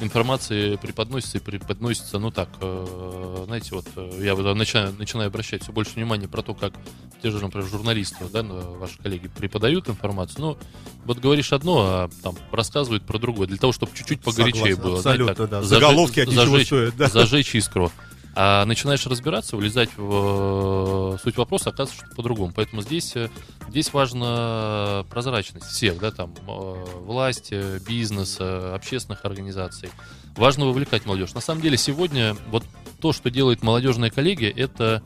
информации 0.00 0.76
преподносится 0.76 1.38
и 1.38 1.40
преподносится, 1.40 2.18
ну 2.18 2.30
так, 2.30 2.48
э, 2.60 3.42
знаете, 3.46 3.74
вот 3.74 3.86
э, 3.96 4.20
я 4.20 4.34
начинаю, 4.34 4.94
начинаю 4.98 5.28
обращать 5.28 5.62
все 5.62 5.72
больше 5.72 5.94
внимания 5.94 6.28
про 6.28 6.42
то, 6.42 6.54
как 6.54 6.74
те 7.22 7.30
же, 7.30 7.40
например, 7.40 7.66
журналисты, 7.68 8.24
да, 8.32 8.42
ваши 8.42 8.98
коллеги 8.98 9.28
преподают 9.28 9.88
информацию, 9.88 10.40
ну, 10.40 10.58
вот 11.04 11.18
говоришь 11.18 11.52
одно, 11.52 11.80
а 11.80 12.10
там 12.22 12.36
рассказывают 12.50 13.04
про 13.04 13.18
другое, 13.18 13.46
для 13.46 13.58
того, 13.58 13.72
чтобы 13.72 13.92
чуть-чуть 13.94 14.20
погорячее 14.22 14.74
Согласен, 14.74 14.82
было. 14.82 14.96
Абсолютно, 14.98 15.34
знаете, 15.34 15.50
да. 15.50 15.62
Заголовки 15.62 16.20
от 16.20 16.28
зажечь, 16.30 16.66
стоят, 16.66 16.96
да. 16.96 17.08
Зажечь 17.08 17.54
искру. 17.54 17.92
А 18.36 18.64
начинаешь 18.64 19.06
разбираться, 19.06 19.56
влезать 19.56 19.90
в 19.96 21.14
э, 21.14 21.18
суть 21.22 21.36
вопроса, 21.36 21.70
оказывается, 21.70 22.04
что 22.04 22.16
по-другому. 22.16 22.52
Поэтому 22.54 22.82
здесь, 22.82 23.14
э, 23.14 23.30
здесь 23.68 23.92
важна 23.92 25.04
прозрачность 25.08 25.66
всех, 25.66 26.00
да, 26.00 26.10
там, 26.10 26.34
э, 26.48 26.84
власти, 26.98 27.78
бизнеса, 27.86 28.74
общественных 28.74 29.24
организаций. 29.24 29.88
Важно 30.36 30.66
вовлекать 30.66 31.06
молодежь. 31.06 31.32
На 31.34 31.40
самом 31.40 31.62
деле 31.62 31.76
сегодня 31.76 32.36
вот 32.48 32.64
то, 33.00 33.12
что 33.12 33.30
делает 33.30 33.62
молодежная 33.62 34.10
коллегия, 34.10 34.50
это, 34.50 35.00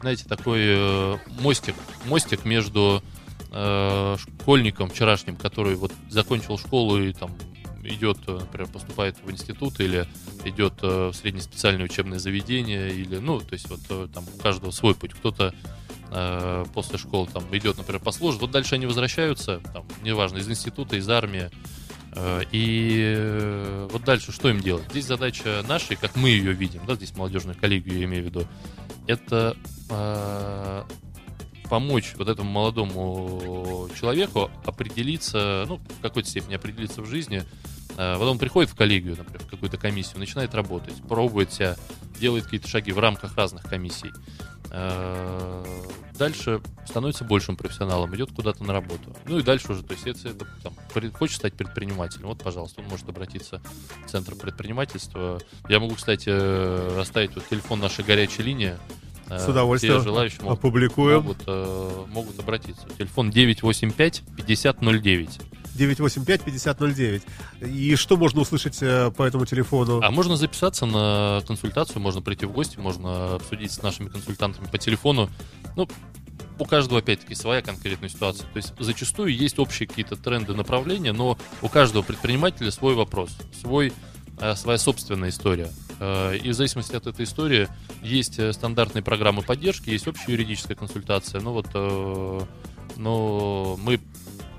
знаете, 0.00 0.26
такой 0.26 1.18
мостик, 1.40 1.74
мостик 2.04 2.44
между 2.44 3.02
школьником 3.50 4.90
вчерашним, 4.90 5.36
который 5.36 5.76
вот 5.76 5.92
закончил 6.10 6.58
школу 6.58 6.98
и 6.98 7.12
там 7.12 7.30
идет, 7.84 8.18
э, 8.26 8.38
например, 8.40 8.68
поступает 8.68 9.16
в 9.22 9.30
институт 9.30 9.80
или 9.80 10.06
идет 10.44 10.74
э, 10.82 11.08
в 11.08 11.14
среднеспециальное 11.14 11.84
учебное 11.84 12.18
заведение, 12.18 12.92
или, 12.92 13.16
ну, 13.16 13.40
то 13.40 13.52
есть 13.52 13.68
вот 13.68 13.80
э, 13.90 14.08
там 14.12 14.24
у 14.34 14.38
каждого 14.40 14.70
свой 14.70 14.94
путь. 14.94 15.14
Кто-то 15.14 15.54
э, 16.10 16.64
после 16.72 16.98
школы 16.98 17.28
там 17.32 17.44
идет, 17.56 17.76
например, 17.76 18.00
послужит, 18.00 18.40
вот 18.40 18.50
дальше 18.50 18.74
они 18.74 18.86
возвращаются, 18.86 19.60
там, 19.72 19.86
неважно, 20.02 20.38
из 20.38 20.48
института, 20.48 20.96
из 20.96 21.08
армии, 21.08 21.50
и 22.52 23.88
вот 23.90 24.04
дальше 24.04 24.30
что 24.30 24.48
им 24.48 24.60
делать? 24.60 24.84
Здесь 24.90 25.06
задача 25.06 25.64
наша, 25.66 25.96
как 25.96 26.14
мы 26.14 26.28
ее 26.28 26.52
видим, 26.52 26.80
да, 26.86 26.94
здесь 26.94 27.16
молодежную 27.16 27.58
коллегию 27.58 27.98
я 27.98 28.04
имею 28.04 28.22
в 28.22 28.26
виду, 28.26 28.46
это 29.08 29.56
э, 29.90 30.84
помочь 31.68 32.14
вот 32.16 32.28
этому 32.28 32.50
молодому 32.50 33.88
человеку 33.98 34.50
определиться, 34.64 35.64
ну, 35.66 35.78
в 35.98 36.00
какой-то 36.00 36.28
степени 36.28 36.54
определиться 36.54 37.02
в 37.02 37.06
жизни, 37.06 37.42
Э, 37.96 38.16
вот 38.16 38.26
он 38.26 38.38
приходит 38.38 38.70
в 38.70 38.74
коллегию, 38.74 39.16
например, 39.16 39.42
в 39.42 39.50
какую-то 39.50 39.76
комиссию, 39.76 40.18
начинает 40.18 40.54
работать, 40.54 40.94
пробует 41.08 41.52
себя, 41.52 41.76
делает 42.18 42.44
какие-то 42.44 42.68
шаги 42.68 42.92
в 42.92 42.98
рамках 42.98 43.36
разных 43.36 43.62
комиссий. 43.62 44.10
Э, 44.70 45.64
дальше 46.18 46.60
становится 46.86 47.24
большим 47.24 47.56
профессионалом, 47.56 48.14
идет 48.16 48.32
куда-то 48.32 48.64
на 48.64 48.72
работу. 48.72 49.14
Ну 49.26 49.38
и 49.38 49.42
дальше 49.42 49.72
уже, 49.72 49.82
то 49.84 49.92
есть 49.94 50.06
если 50.06 50.32
это, 50.32 50.46
там, 50.62 50.74
хочет 51.12 51.36
стать 51.36 51.54
предпринимателем, 51.54 52.28
вот, 52.28 52.42
пожалуйста, 52.42 52.80
он 52.80 52.88
может 52.88 53.08
обратиться 53.08 53.62
в 54.04 54.10
Центр 54.10 54.34
предпринимательства. 54.34 55.40
Я 55.68 55.78
могу, 55.78 55.94
кстати, 55.94 57.00
оставить 57.00 57.34
вот 57.36 57.46
телефон 57.48 57.80
нашей 57.80 58.04
горячей 58.04 58.42
линии. 58.42 58.74
Э, 59.28 59.38
С 59.38 59.48
удовольствием 59.48 59.94
Все 60.00 60.04
желающие 60.04 60.42
могут, 60.42 60.58
опубликуем. 60.58 61.22
Могут, 61.22 61.46
могут 62.08 62.38
обратиться. 62.40 62.86
Телефон 62.98 63.30
985 63.30 64.22
5009. 64.36 65.40
985-5009. 65.74 67.22
И 67.66 67.96
что 67.96 68.16
можно 68.16 68.40
услышать 68.40 68.78
э, 68.80 69.10
по 69.10 69.24
этому 69.24 69.46
телефону? 69.46 70.00
А 70.02 70.10
можно 70.10 70.36
записаться 70.36 70.86
на 70.86 71.42
консультацию, 71.46 72.00
можно 72.00 72.22
прийти 72.22 72.46
в 72.46 72.52
гости, 72.52 72.78
можно 72.78 73.34
обсудить 73.34 73.72
с 73.72 73.82
нашими 73.82 74.08
консультантами 74.08 74.66
по 74.66 74.78
телефону. 74.78 75.28
Ну, 75.76 75.88
у 76.58 76.64
каждого, 76.64 77.00
опять-таки, 77.00 77.34
своя 77.34 77.62
конкретная 77.62 78.08
ситуация. 78.08 78.46
То 78.52 78.56
есть 78.56 78.72
зачастую 78.78 79.34
есть 79.34 79.58
общие 79.58 79.88
какие-то 79.88 80.16
тренды, 80.16 80.54
направления, 80.54 81.12
но 81.12 81.36
у 81.62 81.68
каждого 81.68 82.02
предпринимателя 82.02 82.70
свой 82.70 82.94
вопрос, 82.94 83.30
свой, 83.60 83.92
э, 84.38 84.54
своя 84.54 84.78
собственная 84.78 85.30
история. 85.30 85.68
Э, 85.98 86.36
и 86.36 86.50
в 86.50 86.54
зависимости 86.54 86.94
от 86.94 87.06
этой 87.06 87.24
истории 87.24 87.68
есть 88.02 88.38
стандартные 88.54 89.02
программы 89.02 89.42
поддержки, 89.42 89.90
есть 89.90 90.06
общая 90.06 90.32
юридическая 90.32 90.76
консультация. 90.76 91.40
Ну 91.40 91.52
вот, 91.52 91.66
но 92.96 93.76
мы 93.82 94.00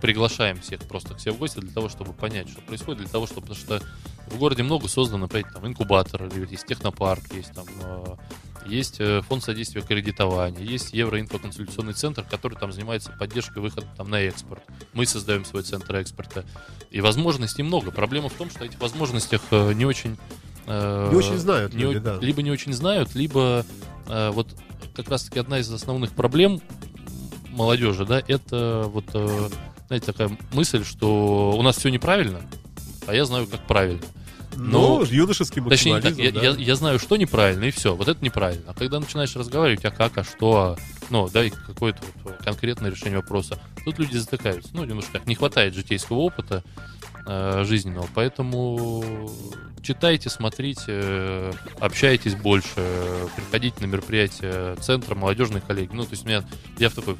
приглашаем 0.06 0.62
всех 0.62 0.82
просто 0.82 1.16
к 1.16 1.20
себе 1.20 1.32
в 1.32 1.40
гости 1.40 1.60
для 1.60 1.72
того, 1.72 1.90
чтобы 1.90 2.14
понять, 2.14 2.48
что 2.48 2.62
происходит, 2.62 3.02
для 3.02 3.10
того, 3.10 3.26
чтобы, 3.26 3.48
потому 3.48 3.60
что 3.60 3.82
в 4.28 4.38
городе 4.38 4.62
много 4.62 4.88
создано, 4.88 5.22
например, 5.22 5.52
там 5.52 5.66
инкубатор, 5.66 6.32
есть 6.48 6.68
технопарк, 6.68 7.34
есть 7.34 7.52
там 7.54 7.66
э, 7.82 8.16
есть 8.68 8.98
э, 9.00 9.24
фонд 9.24 9.44
содействия 9.44 9.82
кредитования, 9.82 10.64
есть 10.64 10.94
Евроинфоконсультационный 10.94 11.94
центр, 11.94 12.24
который 12.24 12.56
там 12.56 12.72
занимается 12.72 13.14
поддержкой 13.18 13.64
выхода 13.64 13.88
там 13.98 14.12
на 14.12 14.20
экспорт. 14.22 14.62
Мы 14.94 15.08
создаем 15.08 15.44
свой 15.44 15.64
центр 15.64 15.96
экспорта. 15.96 16.46
И 16.92 17.02
возможностей 17.02 17.64
много. 17.64 17.90
Проблема 17.90 18.30
в 18.30 18.34
том, 18.34 18.52
что 18.52 18.64
этих 18.64 18.80
возможностях 18.80 19.42
э, 19.50 19.74
не 19.74 19.86
очень... 19.86 20.18
Не 20.68 21.16
очень 21.16 21.38
знают 21.38 21.74
не, 21.74 21.82
люди, 21.82 21.98
да. 22.00 22.18
Либо 22.22 22.44
не 22.44 22.50
очень 22.50 22.74
знают, 22.74 23.14
либо 23.14 23.64
вот 24.08 24.48
как 24.96 25.10
раз-таки 25.10 25.38
одна 25.38 25.60
из 25.60 25.72
основных 25.72 26.14
проблем 26.14 26.60
молодежи, 27.52 28.04
да, 28.04 28.24
это 28.28 28.86
вот 28.88 29.06
знаете, 29.88 30.06
такая 30.08 30.38
мысль, 30.54 30.84
что 30.84 31.56
у 31.58 31.62
нас 31.62 31.78
все 31.78 31.90
неправильно, 31.90 32.42
а 33.08 33.14
я 33.14 33.26
знаю, 33.26 33.48
как 33.48 33.66
правильно. 33.68 34.02
Но, 34.58 35.00
ну, 35.00 35.06
юношеский 35.06 35.62
Точнее, 35.62 36.00
так, 36.00 36.16
я, 36.18 36.32
да. 36.32 36.42
я, 36.42 36.52
я 36.52 36.76
знаю, 36.76 37.00
что 37.00 37.18
неправильно, 37.18 37.66
и 37.66 37.72
все. 37.72 37.94
Вот 37.94 38.08
это 38.08 38.24
неправильно. 38.24 38.64
А 38.68 38.74
когда 38.74 39.00
начинаешь 39.00 39.36
разговаривать, 39.36 39.84
а 39.86 39.92
как, 39.92 40.18
а 40.18 40.24
что, 40.24 40.56
а, 40.56 40.76
ну, 41.10 41.28
дай 41.30 41.50
какое-то 41.50 42.00
вот 42.24 42.38
конкретное 42.38 42.90
решение 42.90 43.20
вопроса, 43.20 43.60
тут 43.84 44.00
люди 44.00 44.18
затыкаются. 44.18 44.72
Ну, 44.74 44.86
немножко 44.86 45.22
не 45.26 45.36
хватает 45.36 45.76
житейского 45.76 46.18
опыта 46.18 46.64
э, 47.28 47.64
жизненного. 47.66 48.08
Поэтому 48.16 49.30
читайте, 49.82 50.30
смотрите, 50.30 50.86
э, 50.88 51.52
общайтесь 51.80 52.36
больше, 52.36 53.28
приходите 53.36 53.76
на 53.82 53.86
мероприятия 53.88 54.76
центра 54.78 55.16
молодежной 55.16 55.62
коллеги. 55.62 55.90
Ну, 55.94 56.04
то 56.04 56.12
есть 56.12 56.24
у 56.24 56.28
меня, 56.28 56.46
я 56.78 56.90
в 56.90 56.94
такой 56.94 57.18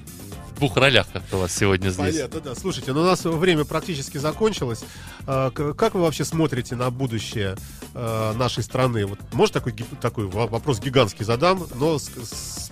двух 0.56 0.78
ролях 0.78 1.08
как-то 1.12 1.38
у 1.38 1.40
вас 1.42 1.56
сегодня 1.56 1.90
здесь. 1.90 2.16
Понятно, 2.16 2.40
да. 2.42 2.56
Слушайте, 2.56 2.94
ну 2.94 3.02
у 3.02 3.06
нас 3.06 3.24
время 3.24 3.66
практически 3.66 4.18
закончилось. 4.18 4.84
А, 5.28 5.52
как 5.52 5.94
вы 5.94 6.02
вообще 6.02 6.26
смотрите 6.26 6.76
на 6.76 6.90
будущее 6.90 7.56
а, 7.94 8.34
нашей 8.34 8.64
страны? 8.64 9.06
Вот, 9.06 9.20
может, 9.34 9.54
такой, 9.54 9.74
такой 10.02 10.26
вопрос 10.26 10.80
гигантский 10.80 11.26
задам, 11.26 11.68
но 11.76 12.00
с, 12.00 12.10
с 12.10 12.72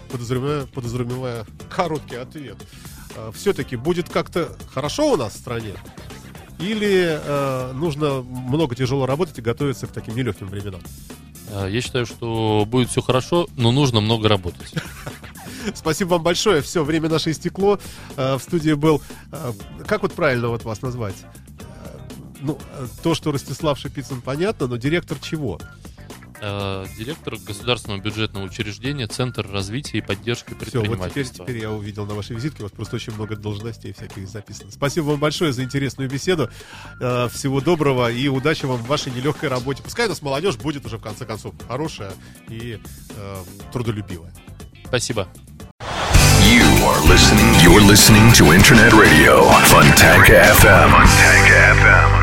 короткий 1.69 2.15
ответ. 2.15 2.58
А, 3.15 3.32
Все-таки 3.32 3.76
будет 3.76 4.10
как-то 4.10 4.56
хорошо 4.74 5.13
у 5.13 5.17
нас 5.17 5.34
в 5.34 5.38
стране? 5.38 5.74
Или 6.60 7.20
э, 7.22 7.72
нужно 7.74 8.22
много 8.22 8.76
тяжело 8.76 9.06
работать 9.06 9.39
и 9.39 9.42
готовиться 9.42 9.88
к 9.88 9.92
таким 9.92 10.16
нелегким 10.16 10.48
временам? 10.48 10.82
Я 11.68 11.82
считаю, 11.82 12.06
что 12.06 12.66
будет 12.66 12.89
все 12.89 13.02
хорошо, 13.02 13.48
но 13.58 13.72
нужно 13.72 14.02
много 14.02 14.28
работать. 14.28 14.74
Спасибо 15.74 16.10
вам 16.10 16.24
большое. 16.24 16.62
Все, 16.62 16.84
время 16.84 17.10
наше 17.10 17.32
истекло. 17.32 17.80
Э, 18.18 18.36
в 18.36 18.42
студии 18.42 18.74
был... 18.74 19.02
Э, 19.32 19.54
как 19.86 20.02
вот 20.02 20.13
правильно 20.13 20.50
вот 20.50 20.63
вас 20.63 20.82
назвать? 20.82 21.16
Э, 21.60 22.00
ну, 22.42 22.58
то, 23.02 23.16
что 23.16 23.32
Ростислав 23.32 23.80
Шипицын, 23.80 24.22
понятно, 24.22 24.68
но 24.68 24.78
директор 24.78 25.18
чего? 25.20 25.60
Директор 26.97 27.36
государственного 27.38 28.01
бюджетного 28.01 28.43
учреждения 28.45 29.08
Центр 29.08 29.49
развития 29.49 29.99
и 29.99 30.01
поддержки 30.01 30.53
предпринимательства. 30.53 31.08
Все, 31.08 31.23
вот 31.23 31.27
теперь, 31.27 31.45
теперь 31.45 31.58
я 31.62 31.71
увидел 31.71 32.06
на 32.06 32.13
вашей 32.15 32.36
визитке, 32.36 32.63
у 32.63 32.63
вас 32.63 32.71
просто 32.71 32.97
очень 32.97 33.13
много 33.13 33.36
должностей 33.36 33.93
всяких 33.93 34.27
записано. 34.27 34.71
Спасибо 34.71 35.06
вам 35.06 35.19
большое 35.19 35.53
за 35.53 35.63
интересную 35.63 36.10
беседу. 36.10 36.49
Всего 36.97 37.62
доброго 37.62 38.12
и 38.12 38.27
удачи 38.27 38.65
вам 38.65 38.77
в 38.77 38.88
вашей 38.88 39.12
нелегкой 39.12 39.49
работе. 39.49 39.82
Пускай 39.84 40.06
у 40.06 40.10
нас 40.10 40.21
молодежь 40.21 40.58
будет 40.58 40.86
уже 40.86 40.97
в 40.97 41.01
конце 41.01 41.25
концов 41.25 41.53
хорошая 41.67 42.13
и 42.49 42.79
э, 43.15 43.43
трудолюбивая. 43.71 44.34
Спасибо. 44.86 45.27
You 46.43 46.65
are 46.86 47.01
listening. 47.08 47.53
You're 47.63 47.82
listening 47.82 48.32
to 48.34 48.53
Internet 48.53 48.93
Radio 48.93 49.49
Fontanka 49.71 50.53
FM. 50.53 50.89
Fontanka 50.91 51.73
FM. 51.79 52.22